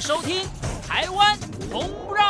[0.00, 0.38] 收听
[0.88, 1.36] 《台湾
[1.70, 2.24] 红不让》。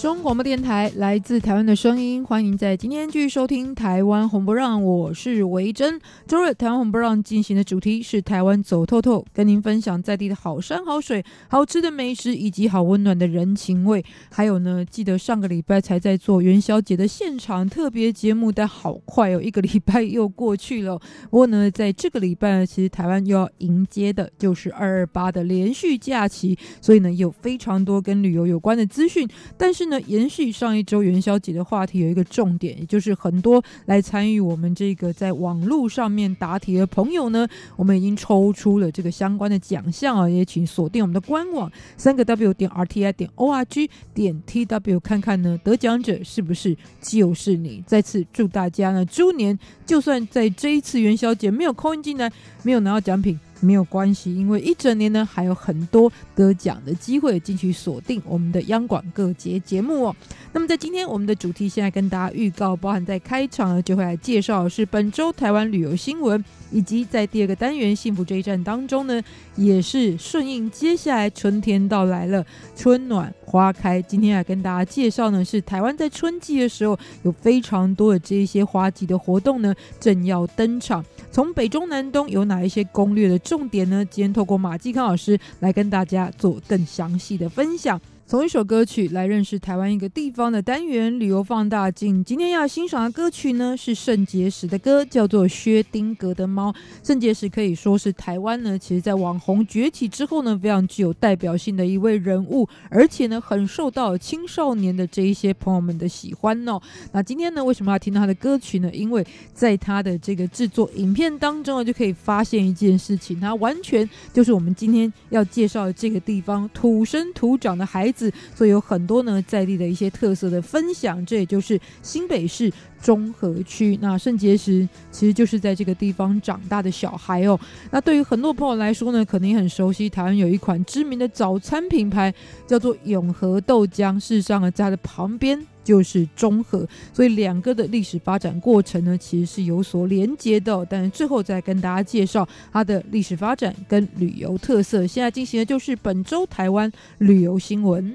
[0.00, 6.00] 中广播电台来自台湾的声音，欢迎在今天继续收听《台湾红不让》，我是维珍。
[6.28, 14.04] 周日台湾红不让进行的主题是台湾走透透，跟您分享在地的好山好水、好吃的美食以及好温暖的人情味。
[14.30, 20.98] 还有呢，记得上个礼拜才在做元宵节的现场特别节目，但好快哦，一个礼拜又过去了。
[21.30, 29.86] 不过呢，在这个礼拜呢，其实台湾又要迎接的就是二二八的连续假期，所以呢，有非常多跟旅游有关的资讯，但是。
[29.88, 47.84] 呢延续上一周元宵节的话题，有一个重点，也就是很多来参与我们这个在网络上面面答题的朋友呢，我们已经抽出了这个相关的奖项啊，也请锁定我们的官网三个 W 点 RTI 点 ORG 点 TW 看看呢，得奖者是不是就是你？
[47.86, 52.32] 再次祝大家呢，猪年就算在这一次元宵节没有扣音进来，
[52.64, 53.38] 没有拿到奖品。
[53.60, 60.16] 没有关系，因为一整年呢，还有很多得奖的机会，进去锁定我们的央广各节节目哦。
[60.52, 69.22] 那么在今天我们的主题，现在跟大家预告，包含在开场呢，就会来介绍是本周台湾旅游新闻，以及在第二个单元幸福这一站当中呢，
[69.56, 72.44] 也是顺应接下来春天到来了，
[72.74, 74.00] 春暖花开。
[74.02, 81.04] 今天来跟大家介绍呢，是台湾在春季的时候有非常多的这一些花季的活动呢，正要登场。
[81.30, 84.04] 从北中南东有哪一些攻略的重点呢？
[84.04, 88.00] 今天透过马继康老师来跟大家做更详细的分享。
[88.28, 92.22] 从一首歌曲来认识台湾一个地方的单元，旅游放大镜。
[92.22, 96.70] 今天要欣赏的歌曲呢，是圣结石的歌，叫做《薛丁格的猫》。
[97.02, 106.78] 圣结石可以说是台湾呢，其实在网红崛起之后呢，非常具有代表性的一位人物，而且呢，很受到青少年的这一些朋友们的喜欢哦。
[107.12, 108.90] 那今天呢，为什么要听到他的歌曲呢？
[108.92, 118.17] 因为在他的这个制作影片当中呢，就可以发现一件事情，他完全就是我们今天要介绍的这个地方土生土长的孩子。
[118.54, 123.98] 所以有很多呢在地的一些特色的分享，这也就是新北市中和区。
[124.00, 127.58] 那圣结石其实就是在这个地方长大的小孩哦。
[127.90, 132.32] 那对于很多朋友来说呢，可能很熟悉，台湾有一款知名的早餐品牌
[132.66, 134.18] 叫做永和豆浆。
[134.18, 140.86] 事实上呢，在它的旁边就是中和，所以两个的历史发展过程呢，其实是有所连接的。
[140.90, 145.06] 但是最后再跟大家介绍它的历史发展跟旅游特色。
[145.06, 148.14] 现在进行的就是本周台湾旅游新闻。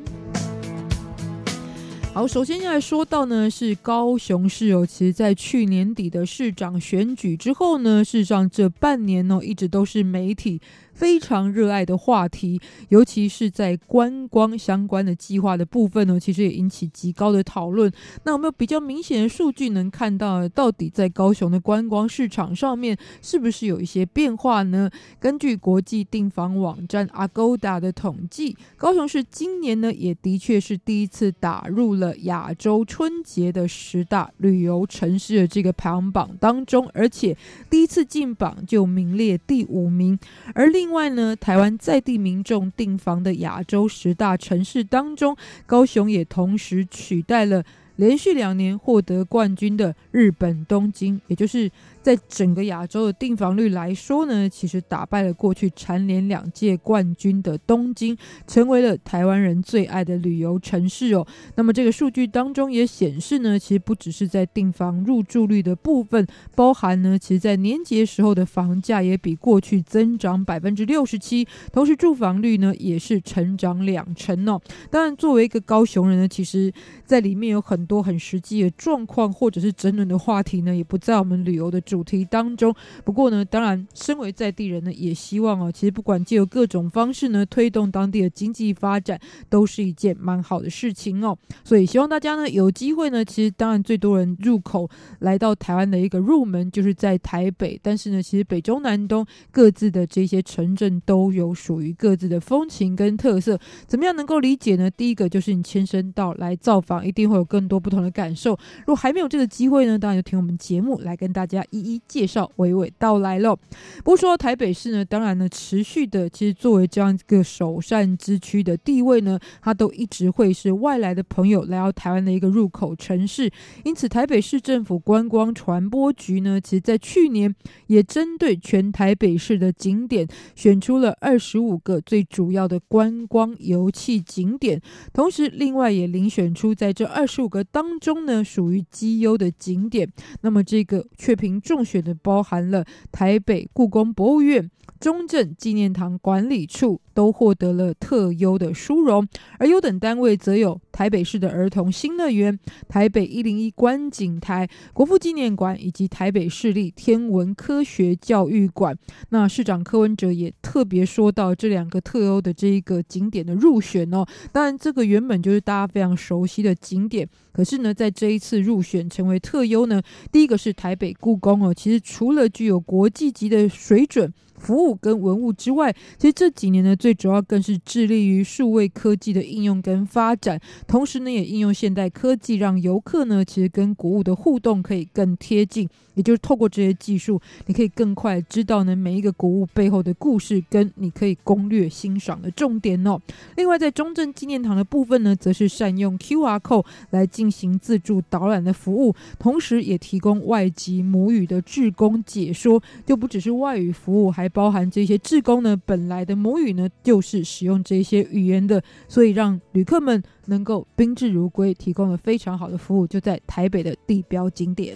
[2.13, 4.85] 好，首先要来说到呢，是高雄市哦。
[4.85, 10.62] 其实，在去年底的市长选举之后呢，事实上这半年呢，一直都是媒体。
[10.94, 17.92] 非常热爱的话题，尤其是在观光相关的计划的部分呢，其实也引起极高的讨论。
[18.24, 24.90] 那有没有比较明显的数据能看到，到底在高雄的观光市场上面是不是有一些变化呢？
[25.20, 37.36] 根据国际订房网站 Agoda 的统计，高雄市今年呢也的确是第一次打入了亚洲春节的十大旅游城市的这个排行榜当中，而且
[37.70, 40.20] 第一次进榜就名列第五名，
[40.54, 40.82] 而另。
[40.83, 45.33] 另外呢，台湾在地民众订房的亚洲十大城市当中，
[45.66, 47.63] 高雄也同时取代了
[47.98, 51.72] 连续两年获得冠军的日本东京，也就是。
[52.04, 61.26] 在整个亚洲的订房率来说呢，其实打败了过去蝉联两届冠军的东京，成为了台湾人最爱的旅游城市哦。
[61.56, 74.62] 那么这个数据当中也显示呢，其实不只是在订房入住率的部分，包含呢，其实在年节时候的房价也比过去增长百分之六十七，同时住房率呢也是成长两成哦。
[74.92, 76.69] 当然，作为一个高雄人呢，其实
[77.06, 81.83] 在里面有很多很实际的状况或者是争论的话题呢，也不在我们旅游的。
[81.83, 89.19] 主题当中，不过呢，当然，身为在地人呢，也希望哦，其实不管借由各种方式呢，推动当地的经济发展，
[89.50, 91.38] 都是一件蛮好的事情哦。
[91.63, 94.89] 所以希望大家呢，有机会呢，其实当然最多人入口
[95.19, 97.77] 来到台湾的一个入门，就是在台北。
[97.83, 103.59] 但是呢，其实北中南东各自的这些城镇都有属于各自的风情跟特色。
[103.86, 104.89] 怎么样能够理解呢？
[104.89, 108.52] 第一个就是你牵涉到来造访，一定会有更多多不同的感受。
[108.81, 113.56] 如果还没有这个机会呢，当然就听我们节目来跟大家一一介绍，娓娓道来喽。
[113.98, 123.52] 不过说到台北市呢，当然呢，持续的其实作为这样一个首善之区的地位呢，它都一直会是外来的朋友来到台湾的一个入口城市。
[123.84, 127.54] 因此，台北市政府观光传播局呢，其实在去年
[127.88, 134.80] 也针对全台北市的景点，选出了二十五个最主要的观光游憩景点，
[135.12, 140.12] 同时另外也遴选出在这二十五个当中呢，属于绩优的景点。
[140.42, 144.69] 那么这个雀屏中选的包含了台北故宫博物院。
[145.03, 149.27] 中正纪念堂管理处都获得了特优的殊荣，
[149.59, 152.57] 而优等单位则有台北市的儿童新乐园、
[152.88, 158.97] 台北一零一观景台、国父纪念馆以及台北市立天文科学教育馆。
[159.27, 164.25] 那市长柯文哲也特别说到这两个特优的这一个景点的入选哦。
[164.53, 170.01] 当然，这个原本就是大家非常熟悉的景点，可是呢，在这一次入选成为特优呢，
[170.31, 174.33] 第一个是台北故宫哦，其实除了具有国际级的水准。
[174.63, 180.57] 服务跟文物之外，其实这几年呢，最主要更是致力于数位科技的应用跟发展，
[180.88, 185.89] 同时呢，也应用现代科技，让游客呢，其实跟古物的互动可以更贴近。
[186.15, 193.19] 也就是透过这些技术，你可以更快知道呢每一个古物背后的故事，跟你可以攻略欣赏的重点哦。
[193.57, 214.95] 另外，在中正纪念堂的部分呢，则是善用 QR code 来进行自助导览的服务，同时也提供外籍母语的志工解说，就不只是外语服务，还包含这些志工呢本来的母语呢就是使用这些语言的，所以让旅客们能够宾至如归，提供了非常好的服务，就在台北的地标景点。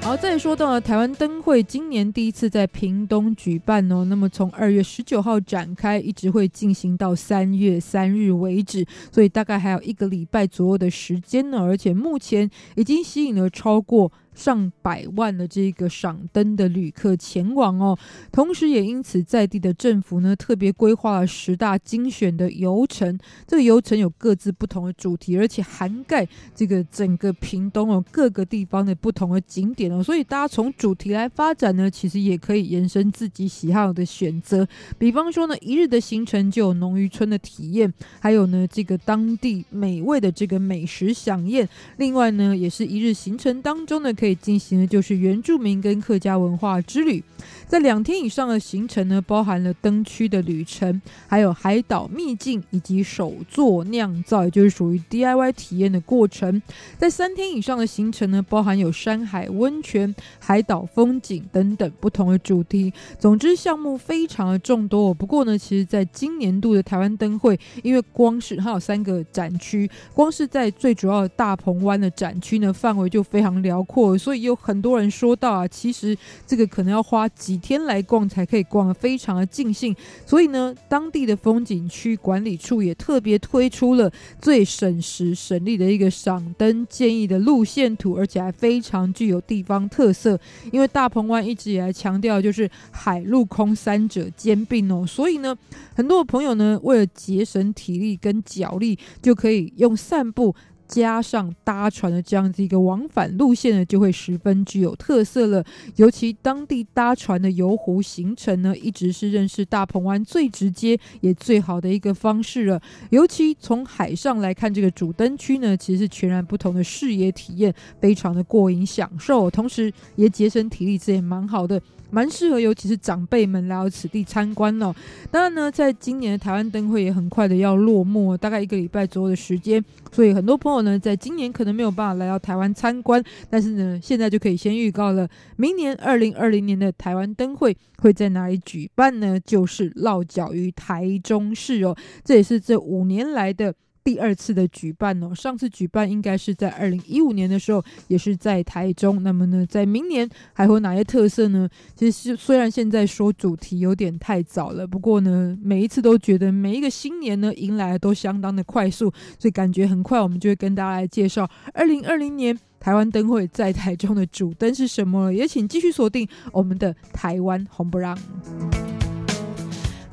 [0.00, 4.06] 好，再说到了台湾灯会，今年第一次在屏东举办哦。
[4.06, 11.58] 那么从二月十九号展开，一直会进行到三月三日为止，所以大概还有一个礼拜左右的时间呢。
[11.58, 14.10] 而且目前已经吸引了超过。
[14.38, 17.98] 上百万的这个赏灯的旅客前往哦，
[18.30, 23.18] 同时也因此在地的政府呢特别规划了十大精选的游程，
[23.48, 34.64] 这个游程有各自不同的主题，而且涵盖这个整个屏东哦各个地方的不同的景点哦，所以大家从主题来发展呢，其实也可以延伸自己喜好的选择。
[34.98, 44.27] 比方说呢，一日的行程就有农渔村的体验，还有呢这个当地美味的这个美食享宴，另外呢也是一日行程当中呢可以。
[44.28, 47.24] 可以进行的就是原住民跟客家文化之旅，
[47.66, 56.60] 在两天以上的行程呢，包含了灯区的旅程，还有海岛秘境以及手作酿造，也就是属于 DIY 体验的过程。
[56.98, 62.92] 在三天以上的行程呢，包含有山海温泉、海岛风景等等不同的主题。
[63.18, 65.14] 总之，项目非常的众多。
[65.14, 74.17] 不过呢，其实在今年度的台湾灯会，因为光是它有三个展区，光是在最主要的大鹏湾的展区呢，范围就非常辽阔。
[74.18, 76.16] 所以有很多人说到啊，其实
[76.46, 79.94] 这个可能要花几天来逛才可以逛得非常的尽兴。
[80.26, 84.10] 所以呢，当地的风景区管理处也特别推出了
[84.40, 90.38] 最省时省力的一个赏灯建议的路线图，而且还非常具有地方特色。
[90.72, 95.56] 因为大鹏湾一直以来强调就是海陆空三者兼并哦，所以呢，
[95.94, 100.54] 很多朋友呢为了节省体力跟脚力，就可以用散步。
[100.88, 105.62] 加上搭船的这样子一个往返路线呢，就会十分具有特色了。
[105.96, 112.80] 尤其当地搭船的游湖行程呢，一直是认识大鹏湾最直接也最好的一个方式了。
[113.10, 121.80] 尤其从海上来看，这个主灯区呢，其实是全然不同的视野体验，非常的过瘾享受，同时也节省体力，这也蛮好的。
[122.10, 124.94] 蛮适合，尤其是长辈们来到此地参观哦。
[125.30, 139.38] 当然呢，在今年的台湾灯会也很快的要落幕，大概一个礼拜左右的时间，所以很多朋友呢，在今年可能没有办法来到台湾参观，但是呢，现在就可以先预告了，明年二零二零年的台湾灯会会在哪里举办呢？
[139.40, 143.74] 就是落脚于台中市哦，这也是这五年来的。
[144.04, 149.22] 第二次的举办哦，上次举办应该是在二零一五年的时候，也是在台中。
[149.22, 151.68] 那么呢，在明年还会有哪些特色呢？
[151.94, 165.34] 其实虽然现在说主题有点太早了，不过呢，每一次都觉得每一个新年呢迎来的都相当的快速，所以感觉很快我们就会跟大家来介绍二零二零年台湾灯会在台中的主灯是什么了。
[165.34, 168.16] 也请继续锁定我们的台湾红不让。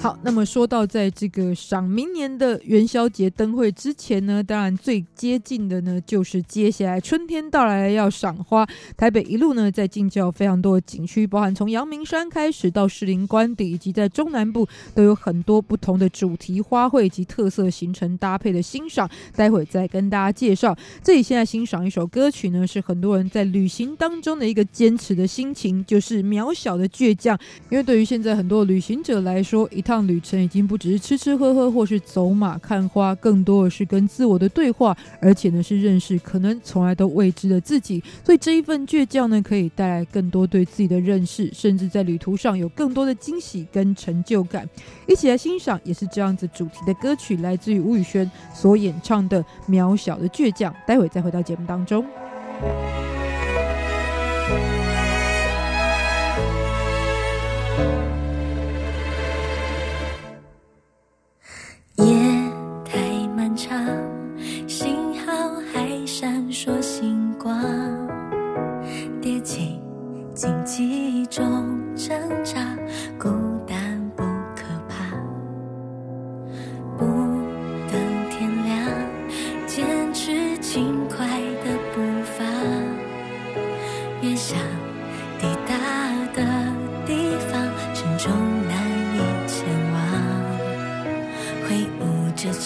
[0.05, 8.63] 好，那么说到在这个赏明年的元宵节灯会之前呢，当然最接近的呢，就是接下来春天到来要赏花。
[8.95, 19.09] 台北一路呢，在近郊非常多的景区，包含从阳明山开始到士林官邸，以及在中南部都有很多不同的主题花卉及特色行程搭配的欣赏。
[19.35, 20.77] 待会再跟大家介绍。
[21.03, 27.35] 这里现在欣赏一首歌曲呢，是很多人在旅行当中的一个坚持的心情，就是渺小的倔强。
[27.71, 38.03] 因为对于现在很多旅行者来说，一套旅程已经不只是吃吃喝喝或是走马看花，更多的是跟自我的对话，而且呢是认识可能从来都未知的自己。
[38.23, 44.67] 所以这一份倔强呢，可以带来更多对自己的认识，甚至在旅途上有更多的惊喜跟成就感。
[45.07, 50.71] 一起来欣赏也是这样子主题的歌曲，来自于吴宇轩所演唱的《渺小的倔强》。
[50.87, 52.05] 待会再回到节目当中。
[61.97, 62.05] 夜
[62.83, 63.77] 太漫长
[64.67, 65.31] 幸好
[65.71, 67.55] 还闪烁星光。
[69.21, 69.79] 跌进
[70.33, 72.74] 荆棘中挣扎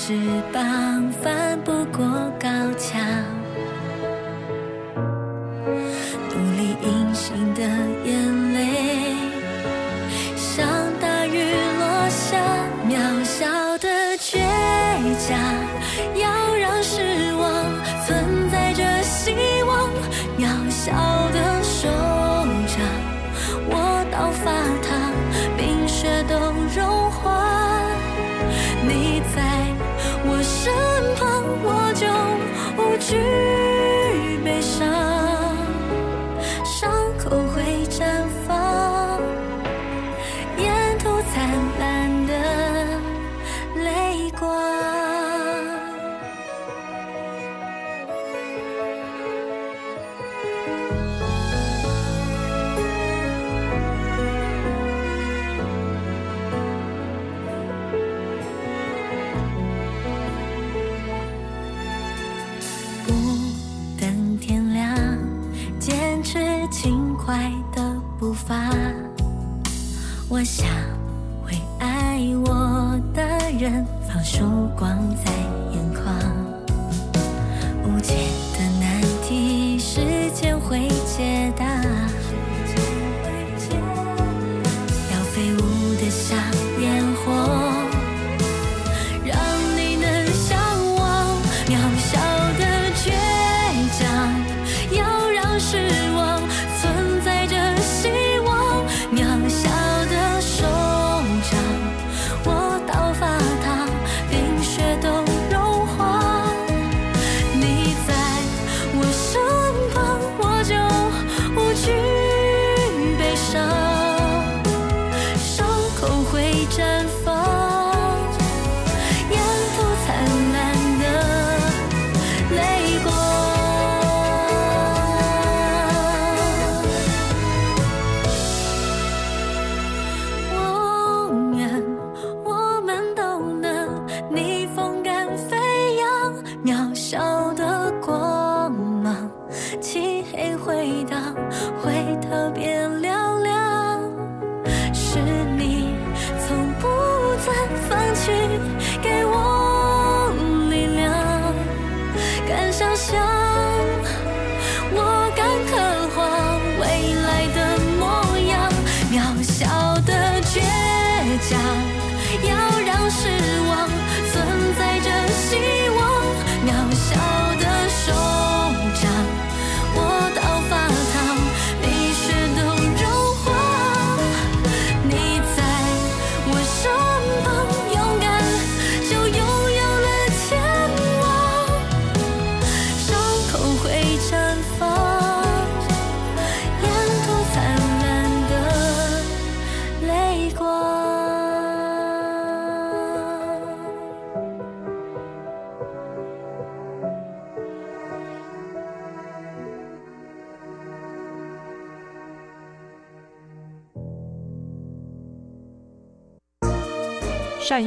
[0.09, 0.15] 翅
[0.51, 2.03] 膀翻不过
[2.39, 2.49] 高
[2.79, 2.99] 墙。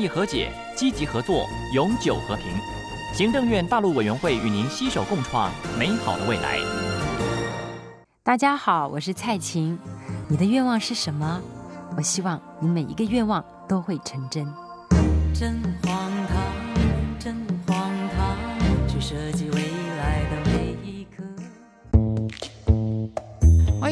[0.09, 2.47] 和解，积极合作，永久和平。
[3.15, 6.59] 行政院大陆委员会与您携手共创美好的未来。
[8.23, 9.79] 大家好，我是蔡琴。
[10.29, 11.41] 你的愿望是什么？
[11.97, 14.47] 我希望你每一个愿望都会成真。
[15.35, 16.39] 真荒唐，
[17.19, 18.37] 真荒唐，
[18.89, 19.61] 去设计未
[19.99, 20.52] 来的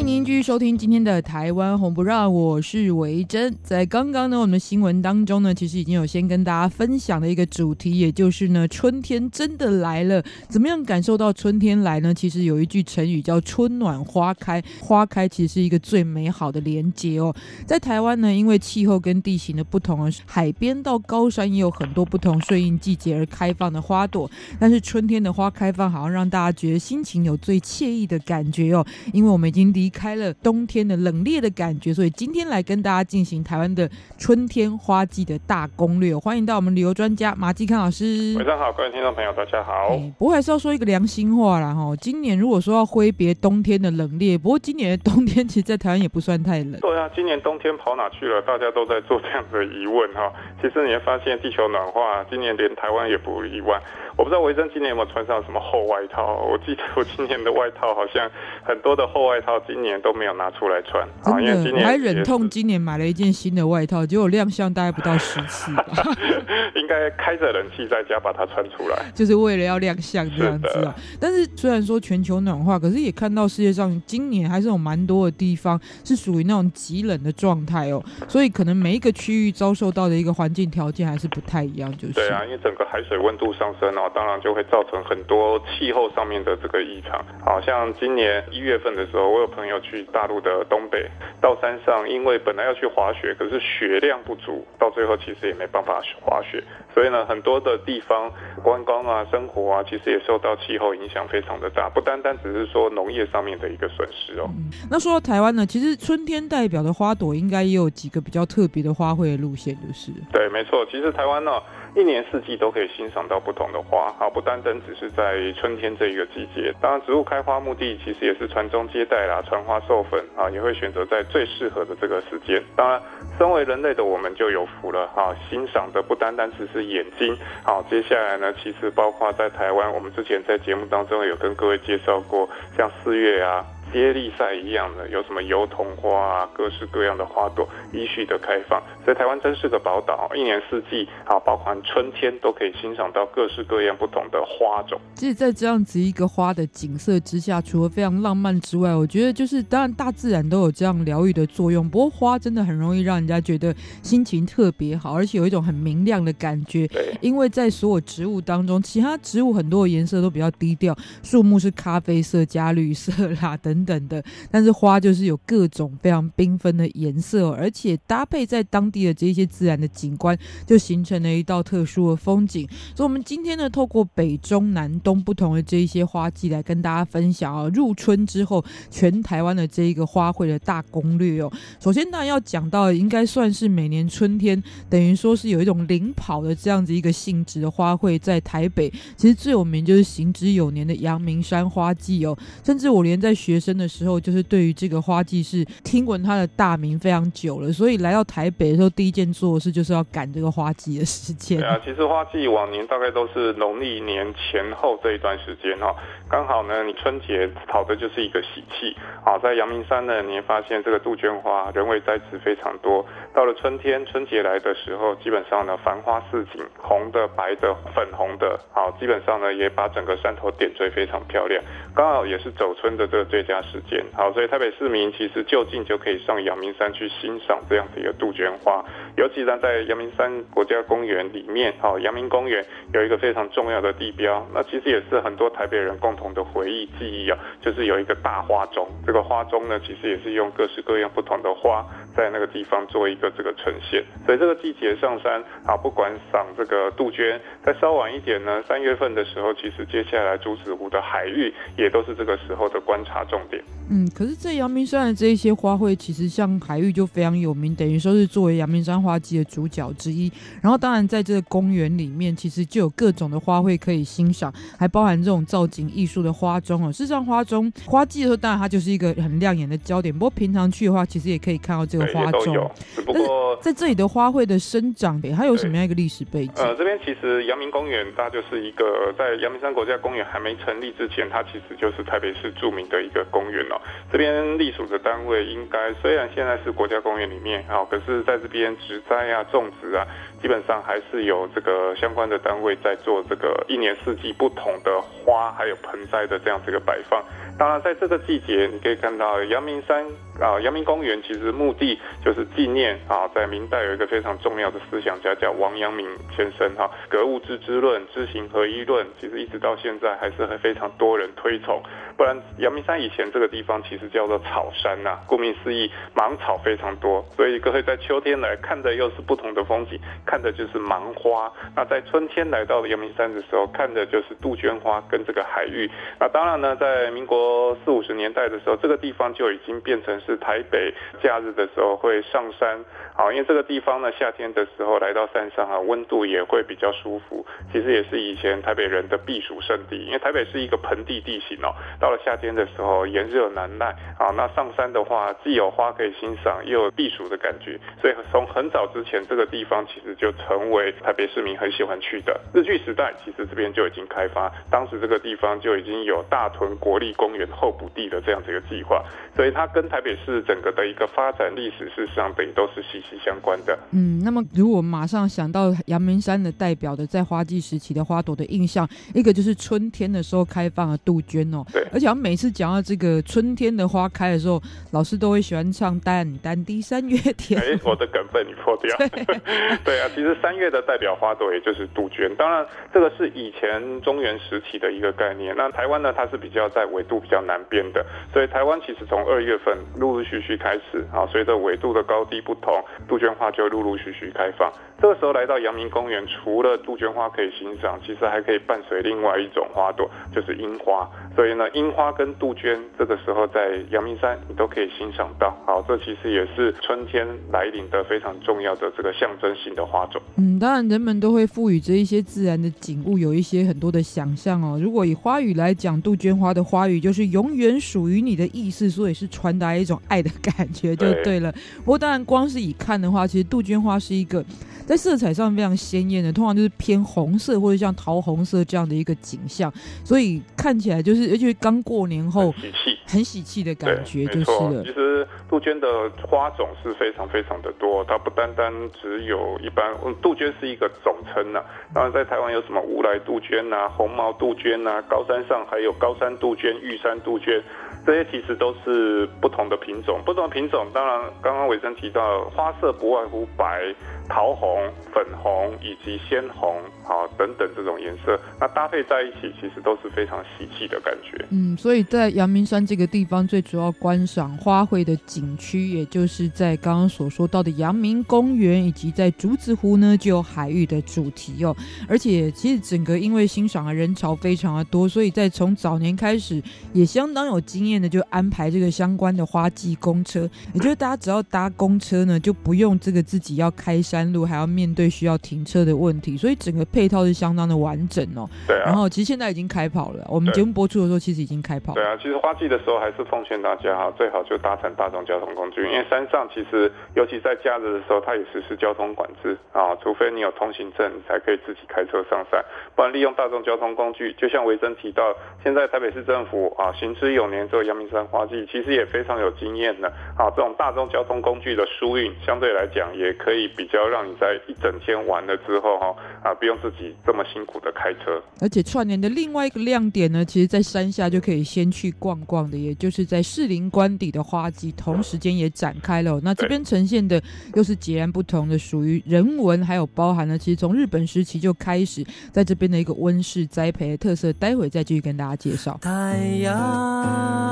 [0.01, 3.55] 欢迎您继续收听今天的台湾红不让，我是维珍。
[3.63, 10.25] 在刚刚呢，我们的新闻当中呢，其实已经有先跟大家分享的一个主题，也就是呢，春天真的来了。
[10.49, 12.15] 怎么样感受到春天来呢？
[12.15, 17.37] 其实有一句成语叫“春暖花开”，花开其实是一个最美好的连接哦。
[17.67, 24.31] 在台湾呢，因为气候跟地形的不同，海边到高山也有很多不同顺应季节而开放的花朵。
[24.59, 29.71] 但是春天的花开放，好像让大家觉得心情有最惬意的感觉哦，因为我们已经。
[29.75, 36.17] 离开了冬天的冷冽的感觉，所以今天来跟大家进行台湾的春天花季的大攻略。
[36.17, 38.35] 欢迎到我们旅游专家马继康老师。
[38.37, 39.89] 晚上好，各位听众朋友，大家好。
[39.89, 41.95] 欸、不过还是要说一个良心话啦哈。
[42.01, 46.79] 今年如果说要挥别冬天的冷冽，不过今年的冬天其实，在台湾也不算太冷。
[46.81, 48.41] 对啊，今年冬天跑哪去了？
[48.43, 50.33] 大家都在做这样的疑问哈。
[50.63, 53.81] 其实你会发现，地球暖化，今年连台湾也不意外。
[54.17, 56.43] 我不知道维珍今年有没有穿上什么厚外套？
[56.45, 58.31] 我记得我今年的外套好像
[58.63, 61.07] 很多的厚外套今年都没有拿出来穿。
[61.25, 65.85] 真的，因为今年我还忍痛今年买了一件新的外套，结果亮相大概不到十次吧。
[66.75, 70.95] 应该开着冷气在家把它穿出来， 就是为了要亮相这样子啊。
[71.21, 78.03] 但是虽然说全球暖化，可是也看到世界上今年还是有蛮多的地方是属于那种极冷的状态哦。
[78.29, 82.15] 所以可能每一个区域遭受到的一个环境条件还是不太一样，就是。
[82.15, 84.11] 对啊，因为整个海水温度上升哦。
[84.15, 91.07] 当然就会造成很多气候上面的这个异常，好像今年一月份的时候，我有朋友去大陆的东北，
[91.41, 98.33] 到山上，因为本来要去滑雪，可是雪量不足，到最后其实也没办法滑雪，所以呢，很多的地方
[98.65, 104.49] 观光啊、生活啊，其实也受到气候影响非常的大，不单单只是说农业上面的一个损失哦。
[104.49, 110.11] 嗯，那说到台湾呢，其实春天代表的花朵应该也有几个比较特别的花卉的路线，就是。
[110.33, 111.53] 对，没错，其实台湾呢。
[111.97, 116.73] 一年四季都可以欣赏到不同的花，啊，不单单只是在春天这一个季节。
[116.81, 122.63] 当然，植物开花目的其实也是传宗接代啦，传花授粉啊，也会选择在最适合的这个时间。
[122.77, 123.03] 当然，
[123.37, 127.37] 身为人类的我们就有福了，哈，欣赏的不单单只是眼睛。
[127.65, 133.65] 好，接下来呢，其实包括在台湾，我们之前在节目当中有跟各位介绍过，像四月啊。
[133.93, 145.01] 接力赛一样的，有什么油桐花啊，各式各样的花朵依序的开放，所以台湾真是个宝岛，一年四季啊，包括春天都可以欣赏到各式各样不同的花种。
[145.15, 151.89] 其实，在这样子一个花的景色之下，除了非常浪漫之外，我觉得就是当然大自然都有这样疗愈的作用。
[151.89, 156.87] 不过花真的很容易让人家觉得心情特别好，而且有一种很明亮的感觉。
[156.89, 163.80] 对，因为在所有植物当中，其他植物很多的颜色都比较低调，树木是咖啡色加绿色啦等。
[163.85, 172.69] 等等的，但是花就是有各种非常缤纷的颜色，而且搭配在当地的这些自然的景观，就形成了一道特殊的风景。
[172.95, 181.51] 所以，我们今天呢，透过北中南东不同的这一些花季来跟大家分享啊，入春之后全台湾的这一个花卉的大攻略哦。
[181.81, 193.70] 首先，当然要讲到，应该算是每年春天，等于说是有一种领跑的这样子一个性质的花卉，在台北其实最有名就是行之有年的阳明山花季哦，甚至我连在学生。
[193.77, 201.59] 的时候，就是对于这个花季是听闻它的大名非常久了，所以来到台北的时候，第一件做的事就是要赶这个花季的时间。
[201.59, 205.95] 对啊，其实花季往年大概都是农历年前后这一段时间哈，
[206.29, 208.97] 刚好呢，你春节讨的就是一个喜气。
[209.25, 213.05] 好，在阳明山呢，你发现这个杜鹃花人为栽植非常多。
[213.35, 221.63] 到了春天，春节来的时候，基本上呢，繁花似锦，红的、白的、粉红的，好，基本上呢，也把整个山头点缀非常漂亮。
[221.95, 228.85] 刚好也是走春的这个最佳时间，好，所以台北市民其实就近就可以上阳明山去欣赏这样的一个杜鹃花。
[229.17, 238.87] 尤其呢，在阳明山国家公园里面，好，阳明公园有一个非常重要的地标，那其实也是很多台北人共同的回忆记忆啊，就是有一个大花钟。
[239.07, 241.85] 这个花钟呢，其实也是用各式各样不同的花
[242.17, 244.05] 在那个地方做一个这个呈现。
[244.27, 253.63] 所以这个季节上山啊，不管赏这个杜鹃，再稍晚一点呢，三月份的时候，其实接下来竹子湖的海域也都是这个时候的观察重点。
[253.93, 260.31] 嗯，可是，在阳明山的这一些花卉，其实像海域就非常有名，等于说是作为阳明山花季的主角之一。
[260.63, 266.93] 然后，当然在这个公园里面，其实就有各种的花卉可以欣赏，还包含这种造景艺术的花钟哦。
[266.93, 270.15] 事实上，花钟花季的时候，当然它就是一个很亮眼的焦点。
[270.15, 272.45] 不过，平常去的话，其实也可以看到这个个花种。
[272.45, 276.53] 都有，只不过在这里的花卉的生长，它有什么样一个历史背景？
[276.57, 283.81] 呃，这边其实阳明公园它就是一个在阳明山国家公园还没成立之前，它其实就是台北市著名的一个公园哦。
[284.11, 290.07] 这边隶属的单位应该虽然现在是国家公园里面啊，可是在这边植栽啊、种植啊。
[290.41, 297.23] 基本上还是有这个相关的单位在做这个一年四季不同的花，还有盆栽的这样子一个摆放。
[297.59, 300.03] 当然，在这个季节，你可以看到阳明山
[300.41, 311.83] 啊，阳明公园其实目的就是纪念啊，在明代有一个非常重要的思想家叫王阳明先生哈，格物致知论、知行合一论，其实一直到现在还是很非常多人推崇。
[312.17, 320.01] 不然，阳明山以前这个地方其实叫做草山呐，顾名思义，芒草非常多，所以各位在秋天来看的又是不同的风景，
[320.31, 321.51] 看的就是芒花。
[321.75, 325.91] 那在春天来到阳明山的时候，看的就是杜鹃花跟这个海芋。
[326.21, 327.41] 那当然呢，在民国。
[327.83, 332.79] 四五十年代的时候，这个地方就已经变成是台北假日的时候会上山，
[333.15, 337.47] 好，因为这个地方呢，夏天的时候来到山上啊，温度也会比较舒服。
[337.73, 341.73] 其实也是以前台北人的避暑胜地，因为台北是一个盆地地形哦。
[341.99, 343.87] 到了夏天的时候，炎热难耐，
[344.19, 347.79] 啊，那上山的话，既有花可以欣赏，又有避暑的感觉。
[348.01, 352.41] 所以从很早之前，这个地方其实就成为台北市民很喜欢去的。
[352.55, 357.41] 日据时代，其实这边就已经开发，当时这个地方就已经有大屯国立公园。
[357.51, 359.03] 候补地的这样子一个计划，
[359.35, 363.79] 所以它跟台北市整个的一个发展历史事实上等于都是息息相关的。
[363.93, 371.65] 嗯，那么如果马上想到阳明山的代表的在花季时期的花朵的印象，一个就是春天的时候开放的杜鹃哦。
[371.73, 371.83] 对。
[371.93, 377.59] 而且我们每次讲到这个春天的花开的时候，老师都会喜欢唱淡淡的三月天。
[377.61, 378.97] 哎，我的梗被你破掉。
[379.09, 379.25] 对，
[379.85, 382.35] 对啊，其实三月的代表花朵也就是杜鹃。
[382.37, 385.55] 当然，这个是以前中原时期的一个概念。
[385.57, 394.71] 那台湾呢，它是比较在纬度比较南边的，所以台湾其实从二月份陆陆续续开始啊，随着纬度的高低不同，杜鹃花就陆陆续续开放。
[395.01, 401.09] 这个时候来到阳明公园，除了杜鹃花可以欣赏，其实还可以伴随另外一种花朵，就是樱花。
[401.35, 405.57] 所以呢，樱花跟杜鹃这个时候在阳明山你都可以欣赏到。
[405.65, 410.21] 好，这其实也是春天来临的非常重要的这个象征性的花种。
[410.37, 414.79] 嗯，当然人们都会赋予这一些自然的景物有一些很多的想象哦。
[414.81, 421.53] 如果以花语来讲，杜鹃花的花语就是永远属于你的意思，所以是传达一种爱的感觉就对了。
[421.53, 421.61] 对。
[421.79, 424.45] 不过当然光是以看的话，其实杜鹃花是一个。
[424.87, 434.83] 在色彩上非常鲜艳的，通常就是偏红色或者像桃红色这样的一个景象，所以看起来就是，而且刚过年后很喜气，很喜气的感觉就是了。
[434.83, 435.87] 其实杜鹃的
[436.29, 439.90] 花种是非常非常的多，它不单单只有一般，
[440.23, 441.65] 杜鹃是一个总称呐、啊。
[441.95, 447.63] 当然在台湾有什么乌来杜鹃呐、红毛杜鹃呐，高山上还有高山杜鹃、玉山杜鹃。
[448.07, 453.95] 这些其实都是不同的品种，不同的品种，当然刚刚伟生提到花色不外乎白、
[454.29, 461.45] 桃红、粉红以及鲜红，好等等这种颜色，那搭配在一起，其实都是非常喜气的感觉。
[461.51, 471.77] 嗯，所以在阳明山这个地方，最主要观赏花卉的景区，也就是在刚刚所说到的阳明公园，以及在竹子湖呢，就有海域的主题哦。
[472.09, 476.63] 而且其实整个因为欣赏的人潮非常的多，所以在从早年开始，
[476.95, 477.90] 也相当有经验。
[477.99, 480.41] 的就安排这个相关的花季公车，
[480.75, 488.47] 也就是大家只要搭公车呢，就不用这个自己要开山路，还要面对需要停车的问题，所以整个配套是相当的完整哦。
[488.67, 488.83] 对啊。
[488.85, 492.03] 然后其实现在已经开跑了，我们节目播出的时候其实已经开跑了。
[492.03, 502.63] 对啊，其实花季的时候还是奉劝大家哈，最好就搭乘大众交通工具，因为山上其实尤其在假日的时候，它也实施交通管制啊，除非你有通行证，你才可以自己开车上山，
[502.95, 505.23] 不然利用大众交通工具，就像维珍提到，
[505.63, 518.39] 现在台北市政府啊，行之有年做阳明山花季其实也非常有经验的，好，这种大众交通工具的疏运，相对来讲也可以比较让你在一整天玩了之后哈啊，不用自己这么辛苦的开车。
[518.61, 526.39] 而且串联的另外一个亮点呢，其实在山下就可以先去逛逛的，也就是在士林官邸的花季，同时间也展开了。
[526.43, 527.43] 那这边呈现的
[527.75, 535.99] 又是截然不同的，属于人文，还有包含了其实从日本时期就开始在这边的一个温室栽培的特色，待会再继续跟大家介绍。
[536.03, 537.70] 太阳。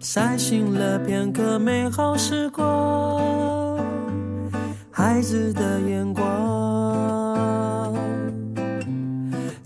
[0.00, 3.78] 晒醒了片刻美好时光，
[4.90, 7.94] 孩子的眼光，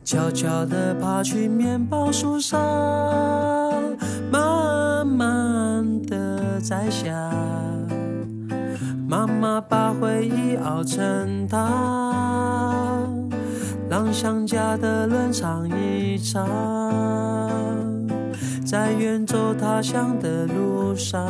[0.05, 2.59] 悄悄地爬去面包树上，
[4.31, 7.13] 慢慢地摘下。
[9.07, 13.29] 妈妈把回忆熬成汤，
[13.91, 17.38] 让想家的人尝一尝。
[18.71, 21.25] 在远走他乡的路上。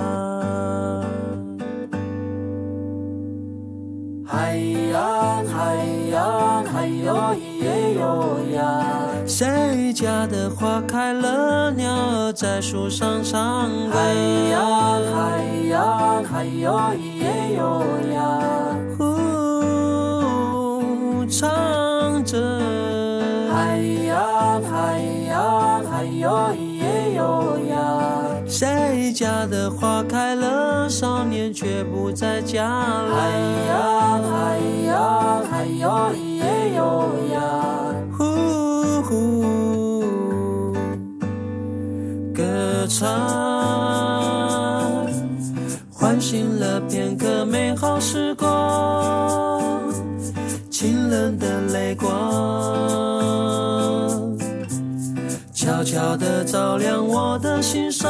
[4.26, 4.56] 海
[4.92, 5.76] 洋，海
[6.10, 8.84] 洋，还有咿耶哟呀。
[9.24, 13.92] 谁家的花开了，鸟儿在树上唱歌。
[13.92, 14.12] 海
[14.50, 18.18] 洋，海洋，还有咿耶哟呀。
[18.98, 19.04] 呼，
[21.26, 22.36] 唱着。
[23.54, 26.67] 海洋，海洋，还有咿耶。
[28.58, 33.14] 谁家的花开了，少年却不在家了。
[33.14, 37.38] 哎呀，哎呀，哎呀咿耶哟呀。
[38.18, 38.24] 呼
[39.02, 40.74] 呼，
[42.34, 43.06] 歌唱，
[45.88, 49.62] 唤醒了片刻美好时光，
[50.68, 53.07] 清冷的泪光。
[55.88, 58.06] 悄悄地照亮我的心上，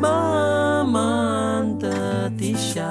[0.00, 2.82] 慢慢地低下，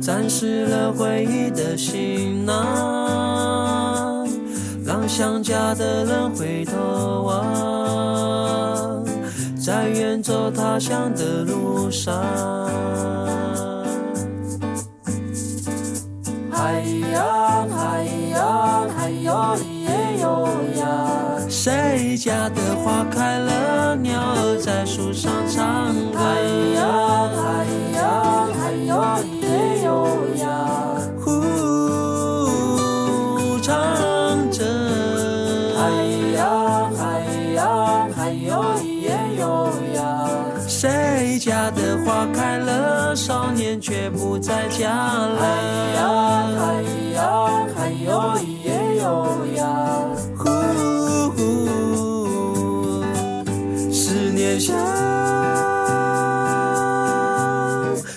[0.00, 4.24] 沾湿了回忆的行囊，
[4.86, 9.04] 让想家的人回头望，
[9.56, 12.14] 在远走他乡的路上。
[16.52, 16.80] 海
[17.12, 18.88] 洋，海洋，
[20.24, 20.32] 还
[20.78, 20.88] 有。
[21.48, 26.18] 谁家的花开了，鸟儿在树上唱歌。
[26.18, 26.24] 海
[26.74, 28.02] 洋，海洋，
[28.54, 29.46] 还有咿耶
[29.84, 29.86] 哟
[30.40, 30.44] 呀，
[31.22, 31.30] 呼，
[33.60, 33.70] 唱
[34.50, 34.64] 着。
[35.76, 35.80] 海
[36.36, 36.42] 洋，
[36.94, 37.02] 海
[37.54, 39.42] 洋，还有咿耶哟
[39.94, 40.00] 呀。
[40.66, 45.36] 谁家的花开了，少年却不在家了。
[45.38, 45.46] 海
[45.94, 46.02] 洋，
[46.56, 46.82] 海
[47.14, 48.68] 洋，还有咿耶
[49.02, 49.04] 哟
[54.58, 54.76] 想，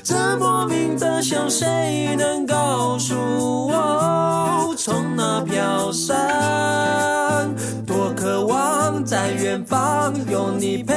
[0.04, 3.16] 这莫名的想，谁能告诉
[3.68, 4.74] 我？
[4.78, 7.54] 从哪飘散？
[7.86, 10.94] 多渴望在远方有你陪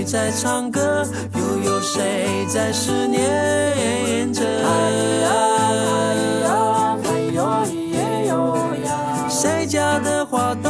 [0.06, 4.44] 在唱歌，又有谁在思念着？
[4.44, 4.70] 海
[5.24, 5.26] 洋，
[5.82, 5.90] 海
[6.46, 8.58] 洋，还有咿耶哟。
[9.28, 10.70] 谁家的花都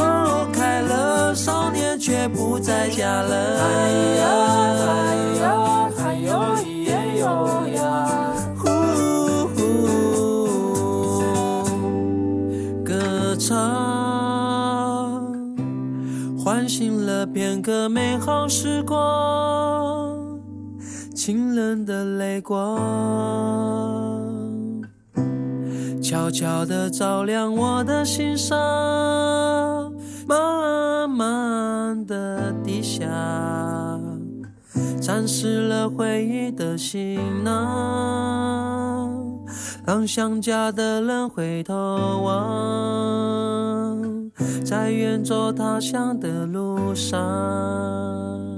[0.52, 3.34] 开了，少年却不在家了。
[16.44, 20.14] 唤醒了片刻美好时光。
[21.14, 22.76] 清冷的泪光，
[26.02, 29.90] 悄悄地照亮我的心上，
[30.28, 33.08] 慢慢地低下，
[35.00, 39.10] 沾湿了回忆的行囊，
[39.84, 41.74] 当想家的人回头
[42.22, 43.98] 望，
[44.64, 48.53] 在远走他乡的路上。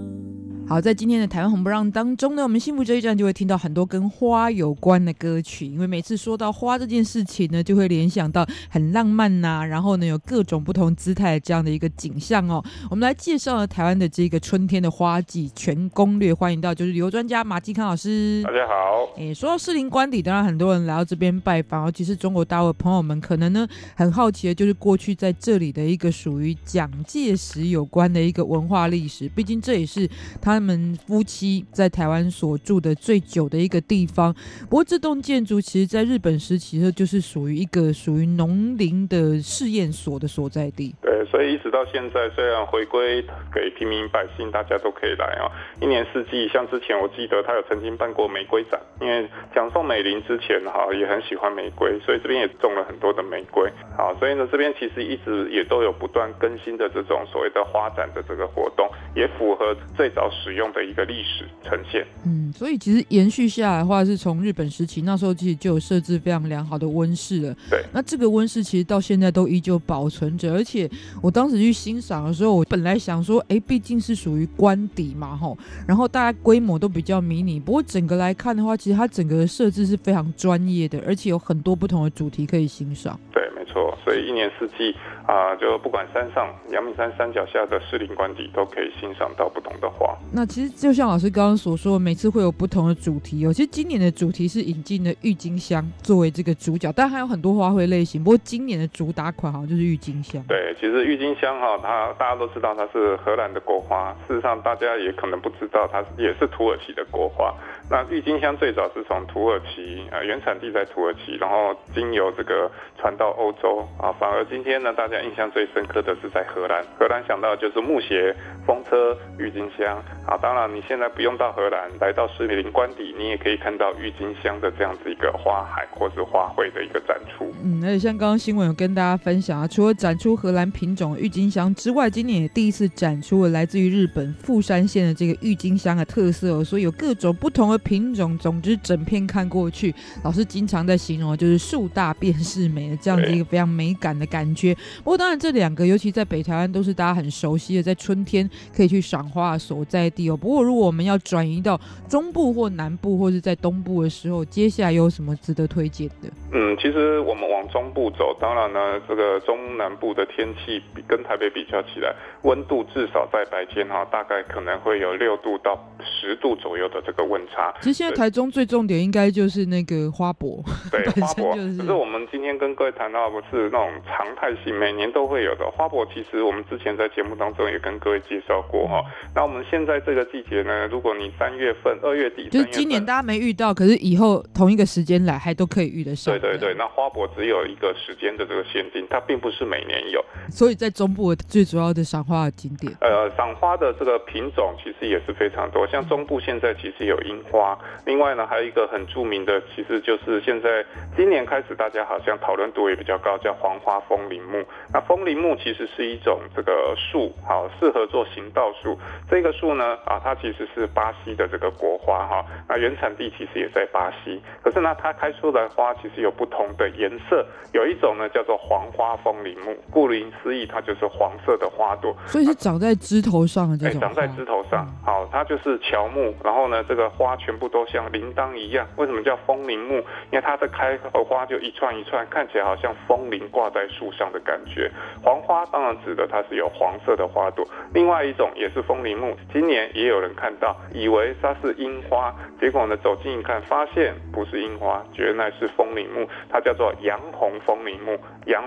[0.69, 12.61] 好，在今天的台湾红不让当中呢，我们幸福这一站就会听到很多跟花有关的歌曲，因为每次说到花这件事情呢，就会联想到很浪漫呐、然后呢有各种不同姿态这样的一个景象哦。
[12.91, 18.43] 我们来介绍了台湾的这个春天的花季全攻略，欢迎到就是旅游专家马继康老师。
[18.43, 18.75] 大家好。
[19.17, 30.11] 哎，说到士林官邸，当然很多人来到这边拜访，尤其是中国大陆的朋友们，可能呢很好奇的就是过去在这里的一个属于蒋介石有关的一个文化历史，毕竟这也是
[30.43, 30.56] 他。
[30.57, 34.33] 他们夫妻在台湾所住的最久的一个地方，
[34.71, 40.95] 不过这栋建筑其实在日本时期，就是属于一个属于农林的试验所的所在地。
[41.03, 45.45] 对，所以一直到现在，虽然回归给平民百姓，大家都可以来啊，
[45.79, 46.49] 一年四季。
[46.49, 53.71] 像之前我记得他有曾经办过玫瑰展，因为蒋宋美龄之前哈也很喜欢玫瑰，所以这边也种了很多的玫瑰。
[53.95, 60.31] 好，所以呢这边其实一直也都有不断更新的这种所谓的花展的这个活动，也符合最早。
[60.47, 67.57] 使用的一个历史呈现，嗯，所以其实延续下来的话，是从日本时期那时候其实就有设置非常良好的温室了。
[67.69, 70.89] 对，那这个温室其实到现在都依旧保存着，而且
[71.21, 83.19] 我当时去欣赏的时候，我本来想说，哎，毕竟是属于官邸嘛，吼，然后大家规模都比较迷你，不过整个来看的话，其实它整个的设置是非常专业的，而且有很多不同的主题可以欣赏。
[83.33, 84.95] 对，没错，所以一年四季。
[85.27, 90.17] 啊，就不管山上阳明山山脚下的士林官邸，都可以欣赏到不同的花。
[90.37, 93.51] 那其实就像老师刚刚所说，每次会有不同的主题哦。
[93.51, 98.23] 其实今年的主题是引进的郁金香作为这个主角，但还有很多花卉类型。
[98.23, 100.43] 不过今年的主打款好像就是郁金香。
[100.47, 107.55] 对，其实郁金香哈，它大家都知道它是荷兰的国花，事实上大家也可能不知道它也是土耳其的国花。
[107.89, 112.69] 那郁金香最早是从土耳其啊，原产地在土耳其，然后经由这个
[112.99, 116.85] 传到欧洲啊，反而今天呢，大家印象最深刻的是在荷兰。
[116.99, 118.35] 荷兰想到就是木鞋、
[118.67, 120.37] 风车、郁金香啊。
[120.39, 127.55] 当然，你现在不用到荷兰，来到士林官邸，你也可以看到郁金香的这样子一个花海或是花卉的一个展出。
[127.63, 137.76] 嗯，而且像刚刚新闻有跟大家分享啊，除了展出荷兰品种郁金香之外，今年也第一次展出了来自于日本富山县的这个郁金香的特色哦，所以有各种不同的。
[137.79, 144.75] 品种，总之整片看过去，老师经常在形容，就是树大便是美的这样子一个非常美感的感觉。
[144.99, 150.37] 不过当然，这两个尤其在北台湾都是大家很熟悉的，在春天可以去赏花的所在地哦。
[150.37, 156.29] 不过如果我们要转移到中部或南部，或是在东部的时候，接下来有什么值得推荐的？
[156.53, 167.66] 嗯，其实我们往中部走，当然呢，这个中南部的天气比跟台北比较起来，温度至少在白天哈，大概可能会有六度到十度左右的这个温差。
[167.81, 171.55] 其实现在台中最重点应该就是那个花博，对， 花博。
[171.55, 176.07] 可是我们今天跟各位谈到不是那种常态性，每年都会有的花博。
[176.13, 179.03] 其实我们之前在节目当中也跟各位介绍过哈。
[179.35, 186.33] 那我们现在这个季节呢，如果你三月份、二月底，就是今年大家没遇到，可是以后同一个时间来还都可以遇得上。
[186.39, 190.25] 对对对，那花博只有一个时间的这个限定，它并不是每年有。
[190.51, 197.79] 所以在中部最主要的赏花的景点，呃，赏花的这个品种其实也是非常多，像中部现在其实有樱花。
[198.05, 200.85] 另外呢，还有一个很著名的，其实就是现在
[201.17, 204.63] 今年开始，大家好像讨论度也比较高，叫黄花风铃木。
[204.93, 208.99] 那风铃木其实是一种这个树，好适合做行道树。
[209.31, 212.45] 这个树呢，啊，它其实是巴西的这个国花哈。
[212.69, 217.47] 那原产地其实也在巴西，可是呢，它开出来花其实有不同的颜色。
[217.73, 222.15] 有一种呢叫做黄花风铃木，顾名思义，它就是黄色的花朵。
[222.27, 224.01] 所以是长在枝头上的这种。
[224.01, 226.35] 长在枝头上，好，它就是乔木。
[226.45, 229.99] 然后呢，这个花全部都像铃铛一样，为什么叫风铃木？
[230.33, 234.91] 因为它的开和花就一串一串，看起来好像风铃挂在树上的感觉。
[235.23, 248.65] 黄花当然指的它是有黄色的花朵，另外一种也是风铃木，今年也有人看到，以为它是樱花，结果呢走近一看，发现不是樱花，原来是风铃木，它叫做洋红风铃木，洋。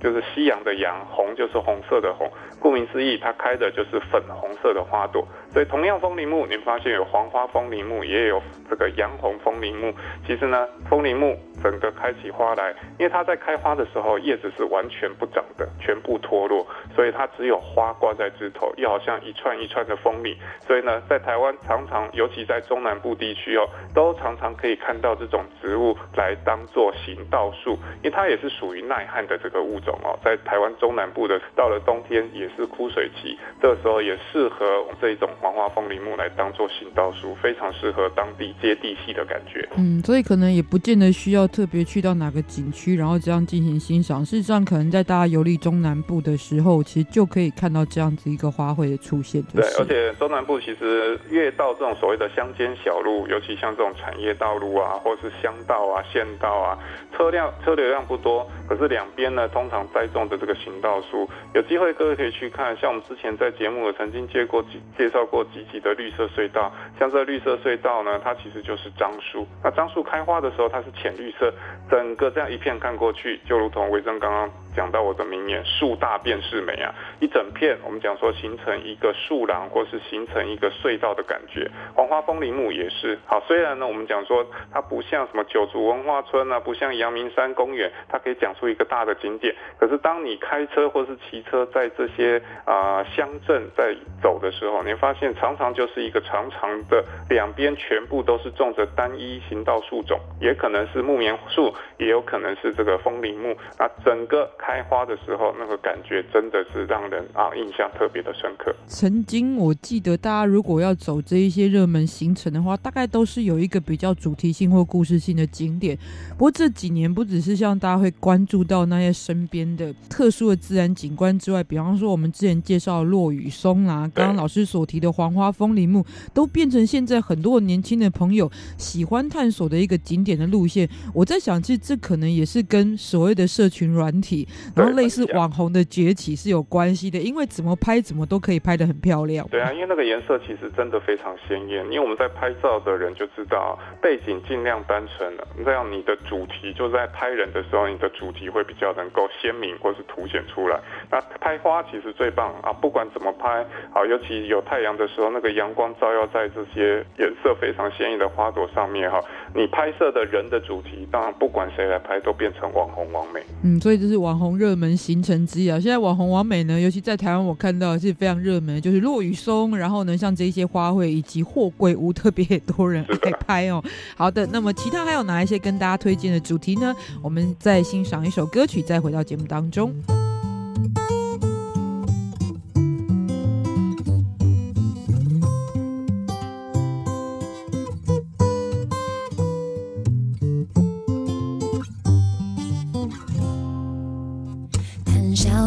[0.00, 2.26] 就是夕阳的阳，红就是红色的红。
[2.58, 5.28] 顾名思义，它开的就是粉红色的花朵。
[5.52, 9.92] 所以同样风铃木，你发现有黄花风铃木，也也有这个洋红风铃木。
[10.26, 20.36] 其实呢，风铃木整个开起花来，因为它在开花的时候叶子是完全不长的，全部脱落，所以它只有花挂在枝头，又好像一串一串的风铃。
[20.66, 29.98] 所以呢，在台湾常常，尤其在中南部地区哦，都常常可以看到这种植物来当做行道树，因为它也是属于耐旱的这个物种。
[30.02, 39.68] 哦，在台湾中南部的，到了冬天也是枯水期，这时候也适合这一种黄花风铃木来当做行道树，非常适合当地接地气的感觉。
[39.76, 44.24] 嗯，所以可能也不见得需要特别去到哪个景区，然后这样进行欣赏。
[44.24, 49.42] 事实上，可能在大家游历中南部的时候，其实就可以看到这样子一个花卉的出现。
[49.54, 56.78] 对，而且中南部其实越到这种所谓的乡间小路，尤其像这种产业道路啊，或是乡道啊、县道啊，
[57.16, 62.76] 车辆车流量不多，可是两边呢，通常栽种的这个行道树，有机会各位可以去看。
[62.76, 69.46] 像我们之前在节目有曾经介过几介绍过几集的绿色隧道，像这绿色隧道呢，它其实就是樟树。
[69.62, 71.52] 那樟树开花的时候，它是浅绿色，
[71.90, 76.94] 整个这样一片看过去，就如同维珍刚刚讲到我的名言：树大便是美啊！
[77.20, 81.70] 一整片我们讲说形成一个树廊，或是形成一个隧道的感觉。
[81.94, 89.54] 黄花风铃木也是好，虽然呢我们讲说它不像什么九族文化村啊，不像阳明山公园，它可以讲出一个大的景点。
[89.78, 103.54] 可是当你开车或是骑车在这些啊乡镇在走的时候，你发现常常就是一个长长的两边全部都是种着单一行道树种，也可能是木棉树，也有可能是这个风铃木。
[103.78, 104.50] 那整个
[104.88, 108.74] 花的时候，那个感觉真的是让人啊印象特别的深刻。
[108.86, 115.96] 曾经我记得大家如果要走这一些热门行程的话，大概都是有一个比较主题性或故事性的景点。
[116.32, 126.04] 不过这几年不只是像大家会关注到那些身边的特殊的自然景观之外，比方说我们之前介绍落羽松啊，刚刚老师所提的黄花风铃木，
[126.34, 130.88] 都变成现在很多年轻的朋友喜欢探索的一个景点的路线。
[131.14, 139.46] 我在想，其实这可能也是跟所谓的社群软体，然后类似网红的崛起是有关系的，因为怎么拍怎么都可以拍得很漂亮。
[139.48, 150.80] 对啊，因为那个颜色其实真的非常鲜艳，因为我们在拍照的人就知道，背景尽量单纯了，这样你的主题就在拍人的时候，你的主题会比较能够鲜明或是凸显出来。
[151.10, 159.20] 那拍花其实最棒啊，不管怎么拍啊，尤其有太阳的时候，那个阳光照耀在这些颜色非常鲜艳的花朵上面哈，
[159.54, 163.40] 你拍摄的人的主题，当然不管谁来拍都变成网红网美。
[163.62, 165.78] 嗯，所以这是网红热门行程之一啊。
[165.78, 173.84] 现在网红完美呢，尤其在台湾，我看到是非常热门，就是落雨松，然后呢，像这些花卉以及货柜屋，特别多人爱拍哦。
[174.16, 176.94] 好的，那么其他还有哪一些跟大家推荐的主题呢？
[177.20, 179.94] 我们再欣赏一首歌曲，再回到节目当中。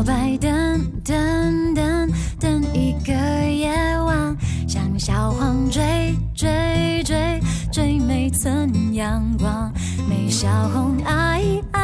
[0.01, 3.69] 白等等等等一个夜
[3.99, 4.35] 晚，
[4.65, 7.39] 像小黄追追追
[7.71, 9.71] 追每寸阳光，
[10.09, 11.82] 美小红爱爱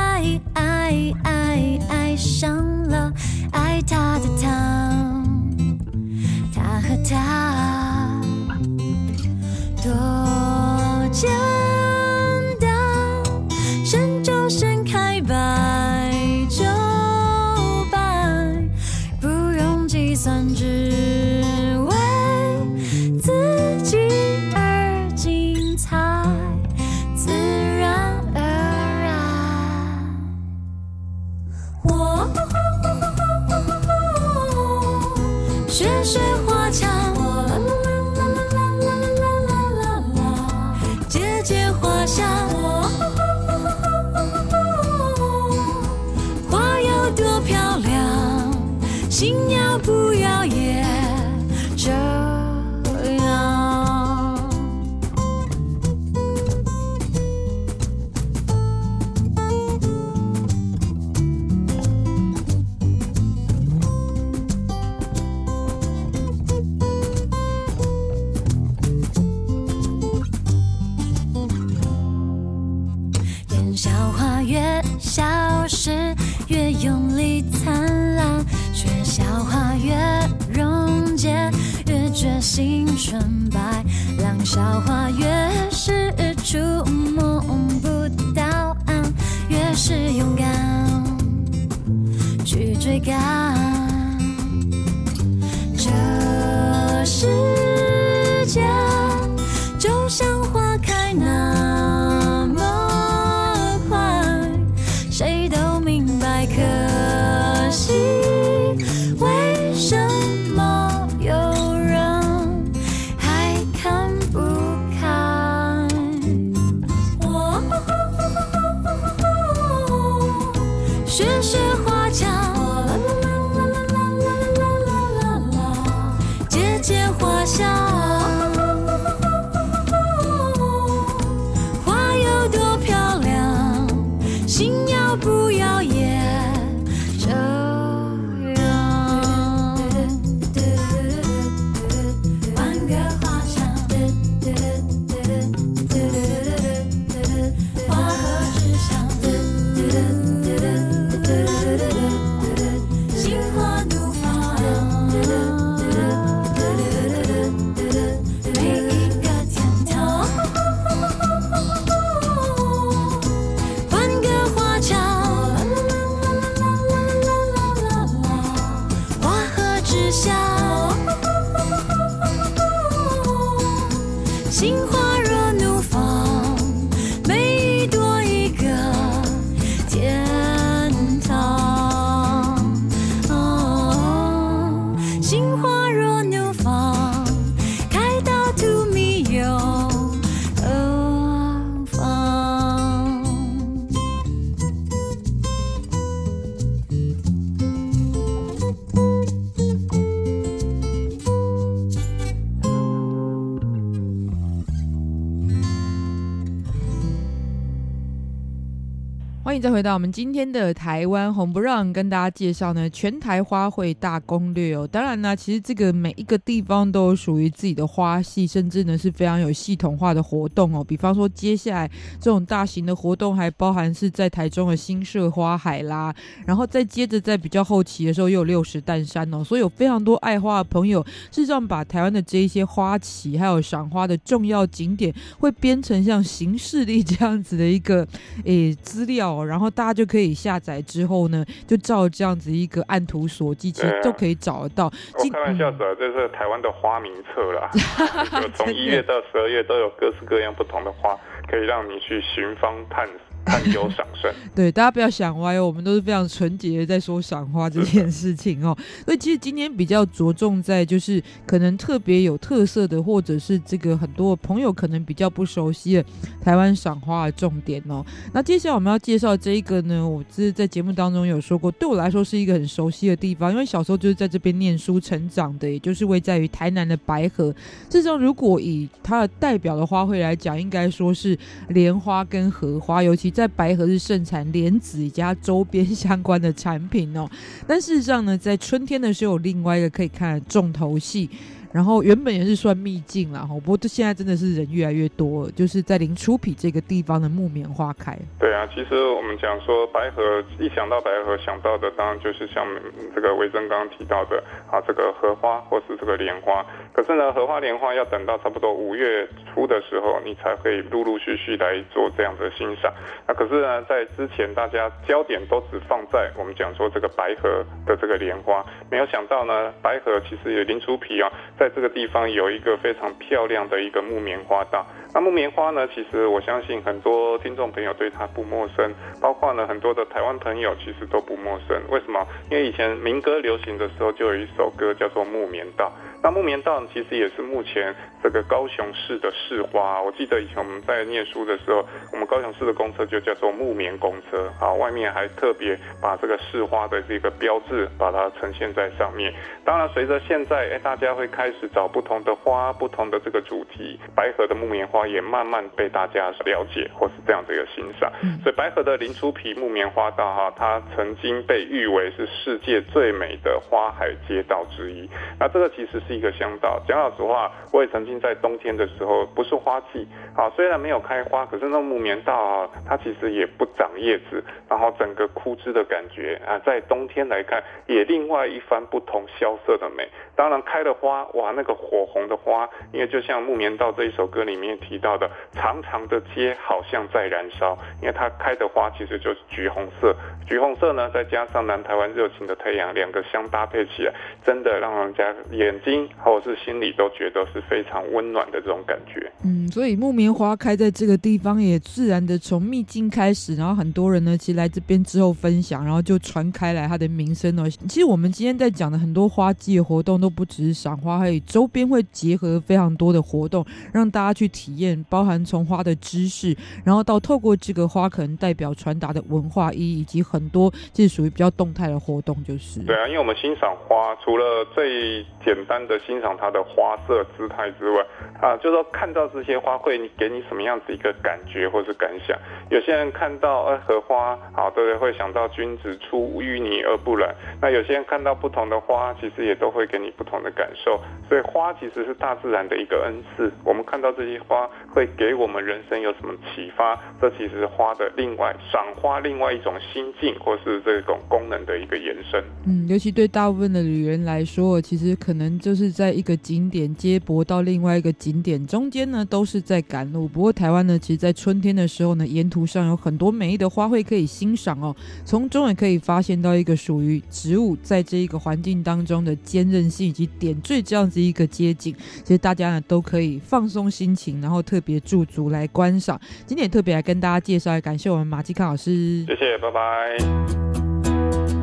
[209.61, 214.87] 再回到我们今天的台湾红不让，跟大家介绍呢全台花卉大攻略哦。
[214.87, 220.81] 当然呢，其实这个每一个地方都有属于自己的花系，甚至呢是非常有系统化的活动哦。
[220.81, 221.91] 比方说，接下来
[222.21, 238.07] 这种大型的活动还包含是在台中的新社花海啦，然后再接着在比较后期的时候又有六十担山哦，所以有非常多爱花的朋友，事实上把台湾的这一些花期还有赏花的重要景点，会编成像行事历这样子的一个
[238.45, 239.48] 诶资料哦。
[239.49, 244.85] 然后大家就可以下载之后呢，就照这样子一个按图索骥，其实都可以找得到。
[244.85, 247.69] 我开玩笑的，这是台湾的花名册啦，
[248.41, 251.17] 就从 一月到十二月都有各式各样不同的花，
[251.49, 253.28] 可以让你去寻芳探索。
[253.49, 258.77] 探究赏胜， 对，大家不要想歪哦，我们都是非常纯洁的在说赏花这件事情哦。
[259.03, 266.05] 所以其实今天比较着重在就是可能特别有特色的，或者是这个很多朋友可能比较不熟悉的
[266.43, 268.05] 台湾赏花的重点哦。
[268.31, 277.51] 那接下来我们要介绍这一个呢，我是在节目当中有说过，对我来说是一个很熟悉的地方，因为小时候就是在这边念书成长的，也就是位在于台南的白河。
[277.89, 281.35] 事实上，如果以它的代表的花卉来讲，应该说是
[281.69, 283.33] 莲花跟荷花，尤其。
[283.39, 287.25] 在白河是盛产莲子以及周边相关的产品哦，
[287.65, 291.29] 但事实上呢，在春天的时候有另外一个可以看的重头戏。
[291.71, 298.17] 然后原本也是算秘境啦，不过这现在真的是人越来越多，就是在林出埤这个地方的木棉花开。
[298.39, 302.65] 对啊，其实我们讲说白河，一想到白河想到的当然就是像
[303.13, 306.65] 这个维珍刚刚提到的啊，这个荷花或是这个莲花。
[306.91, 312.91] 可是呢，荷花莲花要等到差不多五月初的时候，你才会陆陆续续来做这样的欣赏。
[313.27, 321.31] 那可是呢，在之前大家焦点都只放在我们讲说这个白河的这个莲花，没有想到呢，白河其实有林出皮啊。
[321.59, 324.87] 在这个地方有一个非常漂亮的一个木棉花道。
[325.11, 331.81] 那木棉花呢，其实我相信很多听众朋友对它不陌生，包括呢很多的台湾朋友其实都不陌生。
[331.89, 332.25] 为什么？
[332.51, 335.91] 因为以前民歌流行的时候就有一首歌叫做《木棉道》。
[336.21, 340.01] 那木棉道其实也是目前这个高雄市的市花。
[340.01, 349.33] 我记得以前我们在念书的时候，我们高雄市的公车就叫做木棉公车啊，外面还特别把这个市花的这个标志把它呈现在上面。
[349.65, 358.11] 当然，随着现在哎大家会开始找不同的花、不同的这个主题，白河的木棉花也慢慢被大家了解或是这样的一个欣赏。
[358.43, 365.09] 所以白河的林初皮木棉花道哈，它曾经被誉为是世界最美的花海街道之一。
[365.39, 366.09] 那这个其实是。
[366.09, 366.81] 是一个乡道。
[366.87, 380.09] 讲老实话，我也曾经在冬天的时候，不是花季啊，虽然没有开花，可是那木棉道啊，它其实也不长叶子，然后整个枯枝的感觉啊，在冬天来看，也另外一番不同萧瑟的美。
[380.35, 390.15] 当然开了花，哇，那个火红的花，因为就像木棉道这一首歌里面提提到的，长长的街好像在燃烧，因为它开的花其实就是橘红色，
[390.47, 394.11] 橘红色呢，再加上南台湾热情的太阳，两个相搭配起来，
[394.43, 395.99] 真的让人家眼睛。
[396.17, 399.31] 或者是心里都觉得是非常温暖的这种感觉。
[399.43, 407.69] 嗯，所以木棉花开在这个地方，也自然的从秘境开始，然后很多人呢，其实来这边之后分享，然后就传开来它的名声哦。
[407.69, 414.77] 其实我们今天在讲的很多花季活动，都不只是赏花，还有周边会结合非常多的活动，让大家去体
[415.09, 416.55] 包含从花的知识，
[416.85, 422.83] 然后到透过这个花可能代表传达的文化意义，以及很多这属于比较动态的活动，就是。
[422.85, 428.05] 对啊，因为我们欣赏花，除了最简单的欣赏它的花色姿态之外，
[428.41, 432.37] 啊，就是说看到这些花会给你什么样子一个感觉或是感想？
[432.69, 437.35] 有些人看到呃荷花，好，对，会想到君子出淤泥而不染。
[437.61, 440.99] 那有些人看到不同的花，其实也都会给你不同的感受。
[441.27, 443.51] 所以花其实是大自然的一个恩赐。
[443.65, 446.99] 我们看到这些花，会给我们人生有什么启发？
[447.21, 452.43] 这其实是花的另外赏花另外一种心境，或是这种功能的一个延伸。
[452.65, 460.27] 嗯，尤其对大部分的旅人来说，其实可能就是在一个景点接驳到另外一个景点，中间呢都是在赶路。
[460.27, 464.95] 不过台湾呢，其实，在春天的时候呢，沿途上有很多美丽的花卉可以欣赏哦。
[465.25, 471.95] 从中也可以发现到一个属于植物在这一个环境当中的坚韧性以及点缀这样子一个街景。
[472.23, 476.19] 其实大家呢都可以放松心情，然后特别驻足来观赏。
[476.45, 479.23] 今天也特别来跟大家介绍，感谢我们马继康老师。
[479.25, 481.58] 谢谢，拜拜。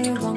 [0.00, 0.31] 容将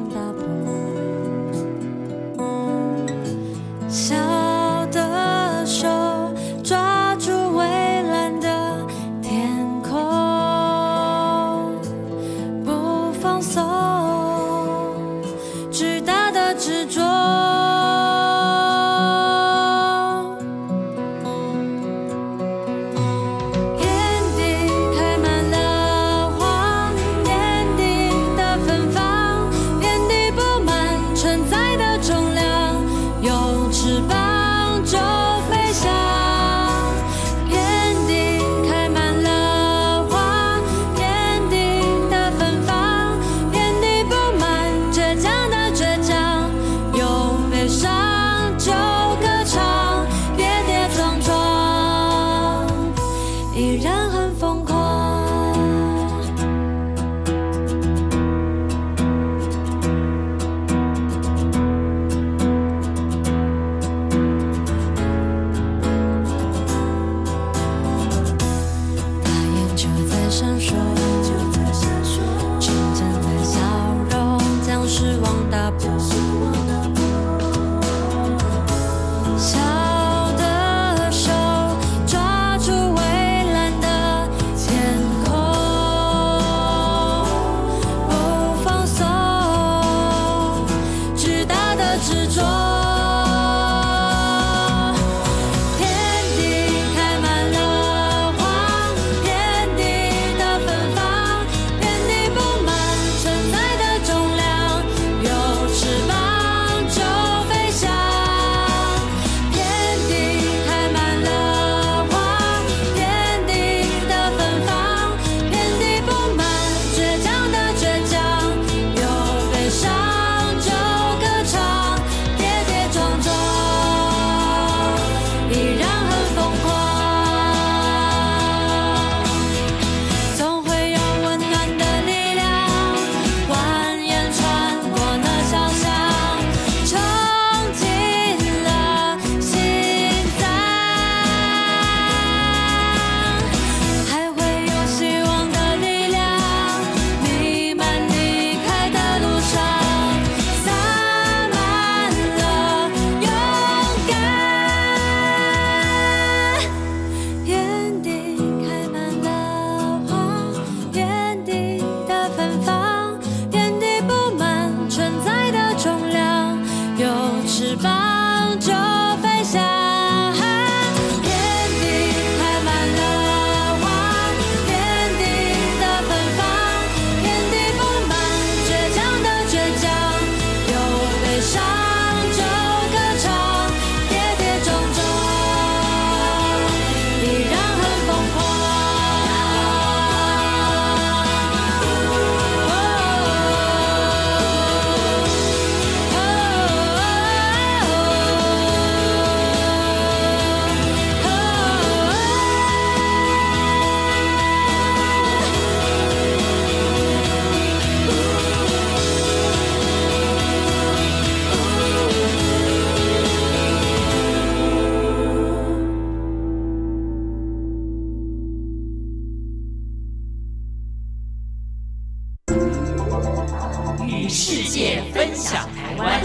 [224.26, 226.20] 与世界分享台湾，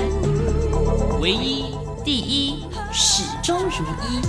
[1.21, 1.67] 唯一、
[2.03, 4.23] 第一、始终如一，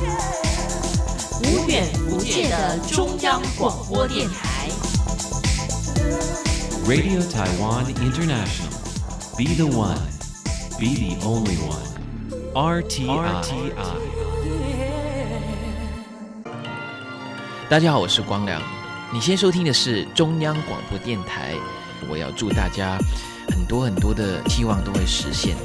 [1.42, 4.68] 无远弗届的中央广播电台。
[6.86, 8.68] Radio Taiwan International.
[9.38, 9.96] Be the one.
[10.78, 11.88] Be the only one.
[12.54, 13.72] RTI.
[17.70, 18.62] 大家好，我是光良。
[19.14, 21.56] 你先收听的是中央广播电台。
[22.10, 22.98] 我要祝大家
[23.52, 25.56] 很多很多的期望都会实现。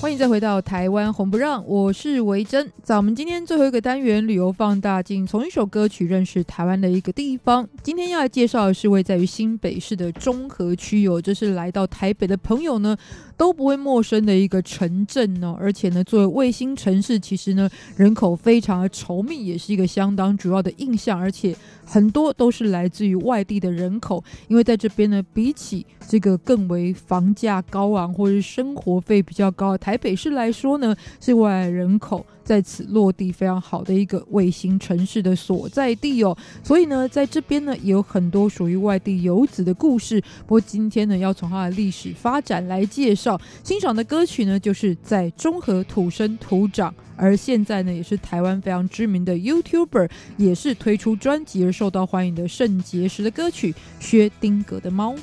[0.00, 2.70] 欢迎再回到台湾红不让，我是维珍。
[2.82, 7.66] 在我们今天最后一个单元旅游放大镜，从一首歌曲认识台湾的一个地方。
[7.82, 12.94] 今天要来介绍的是位在于新北市的中和区哦，这是来到台北的朋友呢
[13.36, 15.56] 都不会陌生的一个城镇哦。
[15.58, 21.18] 而且呢，作为卫星城市，其实呢人口非常的稠密，也是一个相当主要的印象。
[21.18, 36.36] 而且很多都是来自于外地的人口，因为在这边呢，比起这个更为房价高昂或者是生活费比较高台北市来说呢，是外来人口在此落地非常好的一个卫星城市的所在地哦。
[36.62, 40.20] 所以呢，在这边呢也有很多属于外地游子的故事。
[40.46, 43.40] 不过今天呢，要从它的历史发展来介绍。
[43.62, 55.14] 欣赏的歌曲呢，就是在中和土生土长，而现在呢也是台湾非常知名的 YouTuber，也是推出专辑而受到欢迎的圣结石的歌曲薛丁格的猫。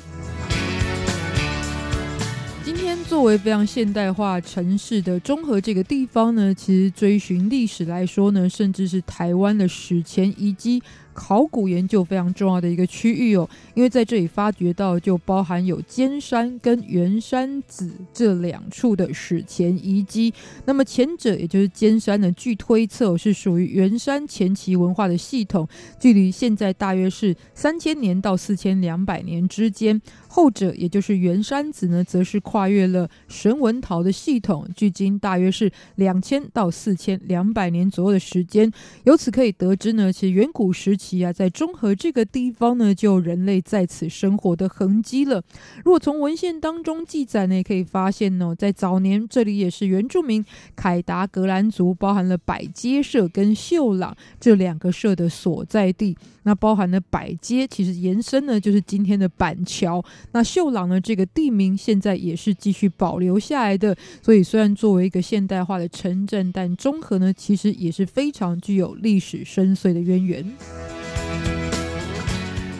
[2.82, 10.82] 天作为非常现代化城市的中和这个地方呢，其实追寻历史来说呢，甚至是台湾的史前遗迹。
[11.12, 20.32] 考古研究非常重要的一个区域哦，因为在这里发掘到就包含有尖山跟圆山子这两处的史前遗迹。
[20.64, 25.68] 那么前者也就是尖山呢，据推测是属于圆山前期文化的系统，
[26.00, 30.00] 距离现在大约是三千年到四千两百年之间。
[30.28, 38.72] 后者也就是圆山子呢，则是跨越了神文陶的系统，距今大约是两千到四千两百年左右的时间。
[39.04, 45.42] 由此可以得知呢，其实远古时期啊，在中和这个地方呢，就有人类在此生活的痕迹了。
[45.84, 50.44] 如果从文献当中记载呢，也可以发现呢，在早年这里也是原住民
[50.76, 56.16] 凯达格兰族，包含了百街社跟秀朗这两个社的所在地。
[56.44, 60.04] 那包含了百街，其实延伸呢，就是今天的板桥。
[60.32, 63.96] 那秀朗呢，这个地名现在也是继续保留下来的。
[64.20, 71.01] 所以虽然作为一个现代化的城镇，但中和呢，其实也是非常具有历史深邃的渊源。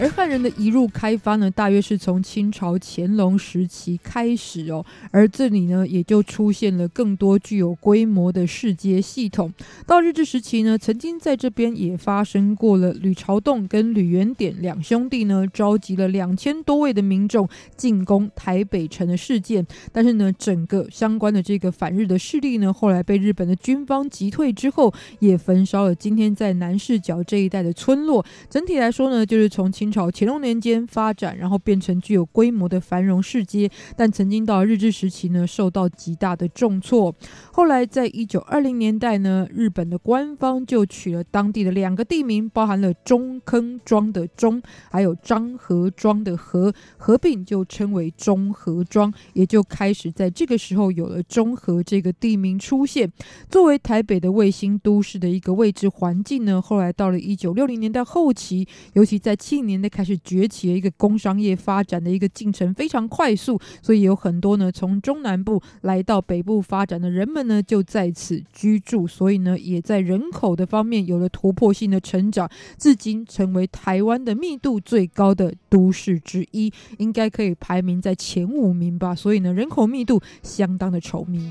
[0.01, 4.85] 而汉人的移入开发呢，大约是从清朝乾隆时期开始哦。
[5.13, 9.53] 而这里呢，也就出现了更多具有规模的市街系统。
[9.87, 19.65] 到日治时期呢，曾经在这边也发生过了吕朝栋跟吕元典两兄弟呢，召集了两千多位的民众进攻台北城的事件。
[19.93, 28.25] 但是呢，整个相关的这个反日的势力呢，后来被日本的军方击退之后，也焚烧了今天在南势角这一带的村落。
[28.51, 37.15] 整体来说呢，就是从清朝乾隆年间发展，然后变成具有规模的繁荣市街，但曾经到日治时期呢，受到极大的重挫。
[37.53, 53.13] 后来在一九二零年代呢，日本的官方就取了当地的两个地名，包含了中坑庄的中，还有张和庄的和，合并就称为中和庄，也就开始在这个时候有了中和这个地名出现。
[53.51, 67.43] 作为台北的卫星都市的一个位置环境呢，后来到了一九六零年代后期，尤其在七零年代开始崛起了一个工商业发展的一个进程非常快速，所以有很多呢从中南部来到北部发展的人们。
[67.43, 72.49] 呢，就在此居住，所以呢，也在人口的方面有了突破性的成长，
[72.79, 79.13] 至今成为台湾的密度最高的都市之一，应该可以排名在前五名吧。
[79.13, 81.51] 所以呢，人口密度相当的稠密。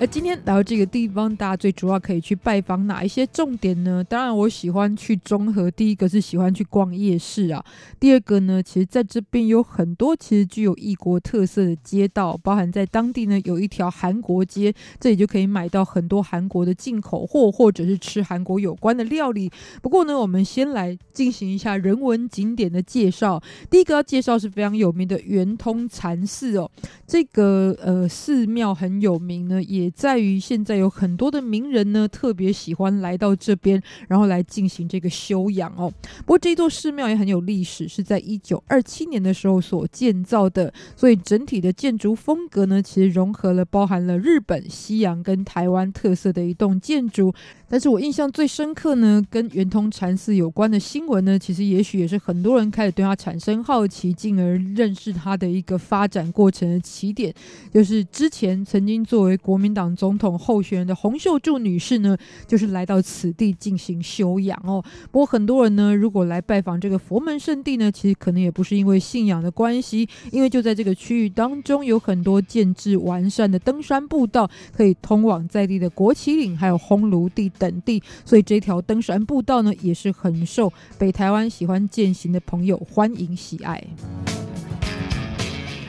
[0.00, 4.02] 而今天来到这个地方，大家最主要可以去拜访哪一些重点呢？
[4.02, 5.70] 当然，我喜欢去中和。
[5.72, 7.62] 第一个是喜欢去逛夜市啊。
[7.98, 19.52] 第二个呢，其实在这边有很多其实具有异国特色的街道，包含在当地呢有一条韩国街，这里就可以买到很多韩国的进口货，或者是吃韩国有关的料理。
[19.82, 23.38] 不过呢，我们先来进行一下人文景点的介绍。
[23.68, 26.70] 第一个要介绍是非常有名的圆通禅寺哦，
[27.06, 35.92] 这个呃寺庙很有名呢，也在于现在有很多的名人呢，特别喜欢来到这边，然后来进行这个修养哦。
[36.18, 47.34] 不过这座寺庙也很有历史，是在一九二七年的时候所建造的，所以整体的建筑风格呢，其实融合了包含了日本、西洋跟台湾特色的一栋建筑。
[47.68, 57.32] 但是我印象最深刻呢，跟圆通禅寺有关的新闻呢，其实也许也是很多人开始对它产生好奇，进而认识它的一个发展过程的起点，
[57.72, 59.79] 就是之前曾经作为国民党。
[59.80, 62.14] 党总统候选人的洪秀柱女士呢，
[62.46, 64.84] 就是来到此地进行休养哦。
[65.10, 83.82] 不过很多人呢，如果来拜访这个佛门圣地呢，其实可能也不是因为信仰的关系，因为就在这个区域当中，有很多建制完善的登山步道，可以通往在地的国旗岭还有烘炉地等地，所以这条登山步道呢，也是很受北台湾喜欢健行的朋友欢迎喜爱。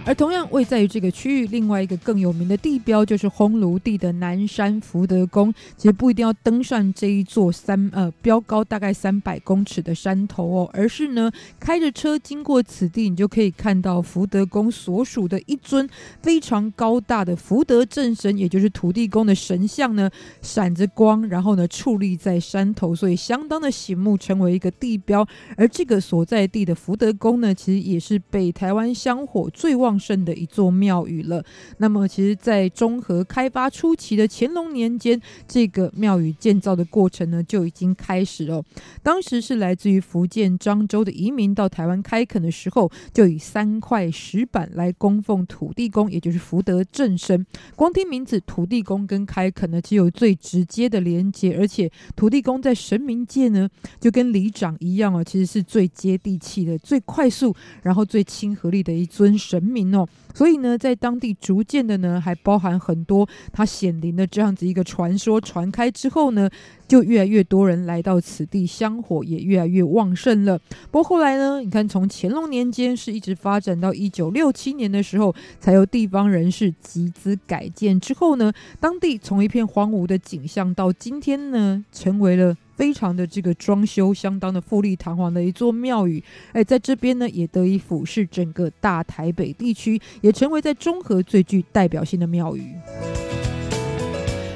[0.04, 5.54] 而同样位在于这个区域，另外一个更有名的地标就是烘炉地的南山福德宫。
[5.78, 15.88] 其实不一定要登上这一座三呃标高大概三百公尺的山头哦，而是呢开着车经过此地，你就可以看到福德宫所属的一尊
[16.22, 20.10] 非常高大的福德正神，也就是土地公的神像呢，
[20.42, 25.26] 闪着光，然后呢矗立在山头，所以相当的醒目，成为一个地标。
[25.56, 31.44] 而这个所在地的福德宫呢，其实也是北台湾香火最旺旺盛的一座庙宇了。
[31.78, 38.64] 那么，其实，在中和开发初期的乾隆年间，这个庙宇建造的过程呢就已经开始了。
[39.04, 47.46] 当时是来自于福建漳州的移民到台湾开垦的时候，就以三块石板来供奉土地公，也就是福德正神。
[47.76, 53.70] 光听名字，土地公跟开垦呢，其实有最直接的连接，而且土地公在神明界呢，
[54.00, 60.08] 就跟里长一样哦，其实是最接地气的、最快速，然后最亲和力的一尊神明哦。
[60.34, 66.50] 所以呢，在当地逐渐的呢，还包含很多他显灵的这样子一个传说传开之后呢，
[66.88, 70.60] 就越来越多人来到此地，香火也越来越旺盛了。
[70.90, 82.56] 不过后来呢，你看从乾隆年间是一直发展到一九六七年的时候，才由地方人士集资改建之后呢，当地从一片荒芜的景象到今天呢，成为了。
[82.74, 92.74] 非常的这个装修相当的富丽堂皇的一座庙宇，哎，在这边呢也得以俯视整个大台北地区，也成为在中和最具代表性的庙宇。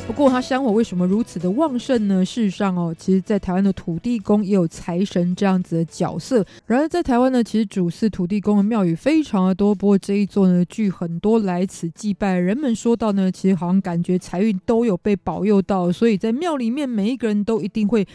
[0.08, 2.24] 不过，它香火为什么如此的旺盛呢？
[2.24, 6.46] 事实上哦，其实，在台湾的土地公也有财神这样子的角色。
[6.68, 9.76] 然而，在台湾呢，其实主祀土地公的庙宇非常的多。
[9.76, 18.08] 不过这一座呢，据很多来此祭拜人们说到呢，其实好像感觉财运都有被保佑到，所以在庙里面每一个人都一定会。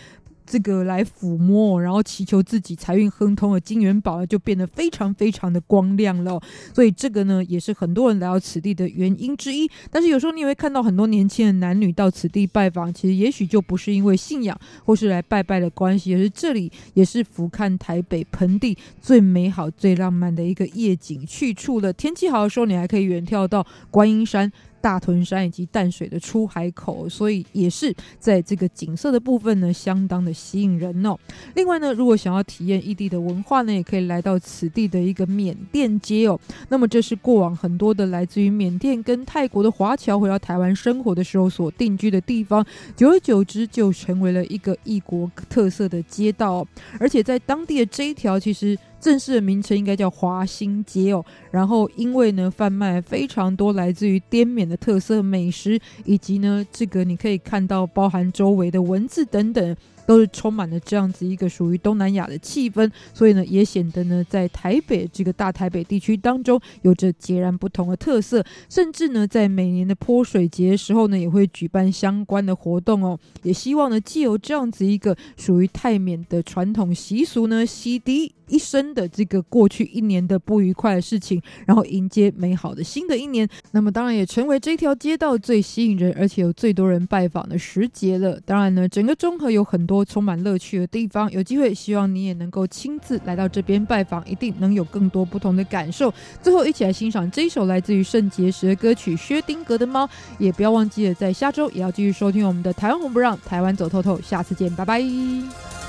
[0.50, 6.42] 这个来抚摸，然后祈求自己财运亨通的金元宝就变得非常非常的光亮了。
[6.74, 9.70] 所以这个呢，也是很多人来到此地的原因之一。
[9.92, 21.92] 但是有时候你也会看到很多年轻的男女到此地拜访，其实也许就不是因为信仰或是来拜拜的关系，而是这里也是俯瞰台北盆地最美好、最浪漫的一个夜景去处了。
[21.92, 24.50] 天气好的时候，你还可以远眺到观音山。
[24.80, 31.16] 大屯山以及淡水的出海口，所以也是在这个景色的部分呢，相当的吸引人哦。
[31.54, 36.38] 另外呢，如果想要体验异地的文化呢，也可以来到此地的一个缅甸街哦。
[36.68, 42.64] 那么这是过往很多的来自于缅甸跟泰国的华侨回到台湾生活的时候所定居的地方，
[42.96, 46.66] 久而久之就成为了一个异国特色的街道。
[46.98, 48.78] 而且在当地的这一条，其实。
[49.00, 59.76] 正式的名称应该叫华新街哦，然后因为呢，贩卖非常多来自于滇缅的特色美食，以及呢，这个你可以看到包含周围的文字等等。
[60.10, 68.44] 都是充满了这样子一个属于东南亚的气氛，所以呢，也显得呢，在台北这个大台北地区当中，有着截然不同的特色。
[68.68, 73.16] 甚至呢，在每年的泼水节的时候呢，也会举办相关的活动哦。
[73.44, 83.48] 也希望呢，既有这样子一个属于泰缅的传统习俗呢，洗涤一生的这个过去一年的不愉快的事情，然后迎接美好的新的一年。
[83.70, 88.40] 那么，当然也成为这条街道最吸引人，而且有最多人拜访的时节了。
[88.44, 89.99] 当然呢，整个中和有很多。
[90.04, 96.12] 充满乐趣的地方，有机会希望你也能够亲自来到这边拜访，一定能有更多不同的感受。
[96.42, 100.06] 最后，一起来欣赏这一首来自于圣结石的歌曲《薛丁格的猫》，
[100.38, 105.79] 也不要忘记了在下周也要继续收听我们的《台湾红不让》，台湾走透透，下次见，拜拜。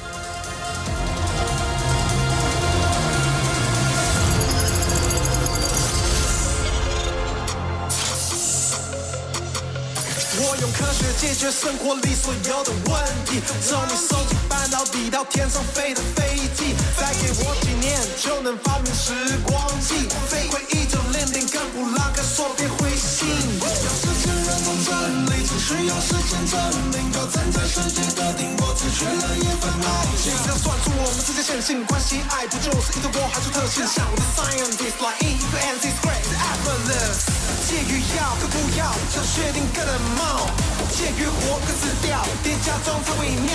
[11.52, 19.12] 生活里所有的问题，从你手机半导体到天上飞的飞机，再给我几年就能发明时
[19.44, 23.28] 光机，飞回一九零零跟布拉格说别灰心。
[23.60, 24.96] 要实现人工真
[25.28, 26.56] 理，只需要时间证
[26.96, 27.12] 明。
[27.12, 30.32] 要站在世界的顶，我只缺了一份爱心。
[30.32, 33.86] 只要算出我们之间线性关系，爱不就是一个我还出特性？
[33.86, 37.28] 像我的 scientist like E equal MC squared effortless。
[37.68, 40.48] 介于要跟不要，像薛定谔的猫；
[40.92, 43.50] 介于活跟死掉，叠加中才微妙。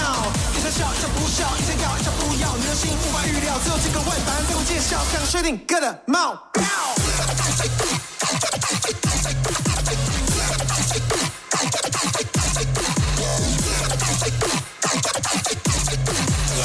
[0.57, 6.37] 一想笑，一想不笑，一想要，一想不要，你的心无法预料，只有几个外盘才会见效，像薛定谔的猫。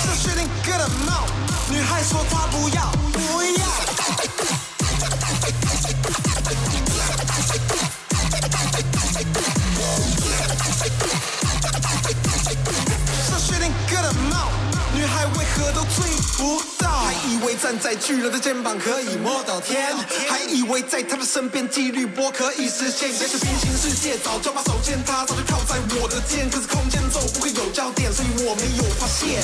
[0.01, 1.26] 是薛定谔的猫，
[1.69, 3.01] 女孩说她，不要。
[17.72, 19.95] 站在巨人的肩膀可以摸到天，
[20.28, 23.07] 还以为在他的身边几率波可以实现。
[23.07, 29.39] 也许平行世界早就把手牵，他早就靠在我的肩，可是空间中不会有焦点，所以我没有发现。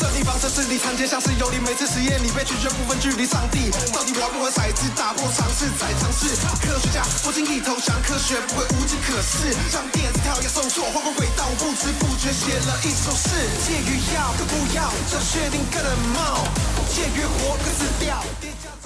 [0.00, 6.32] 这地方测试里参见像是有你，每次实验你被拒绝不分距离，上帝到底玩不玩骰子，打破尝试再尝试。
[6.64, 13.28] 科学家不轻易投降，科学不会无计可施，让电子跳跃送错，换个轨道，不知不觉写了一首诗。
[13.60, 16.48] 介于要都不要，就确定个人貌，
[16.88, 18.77] 介于活跟死掉。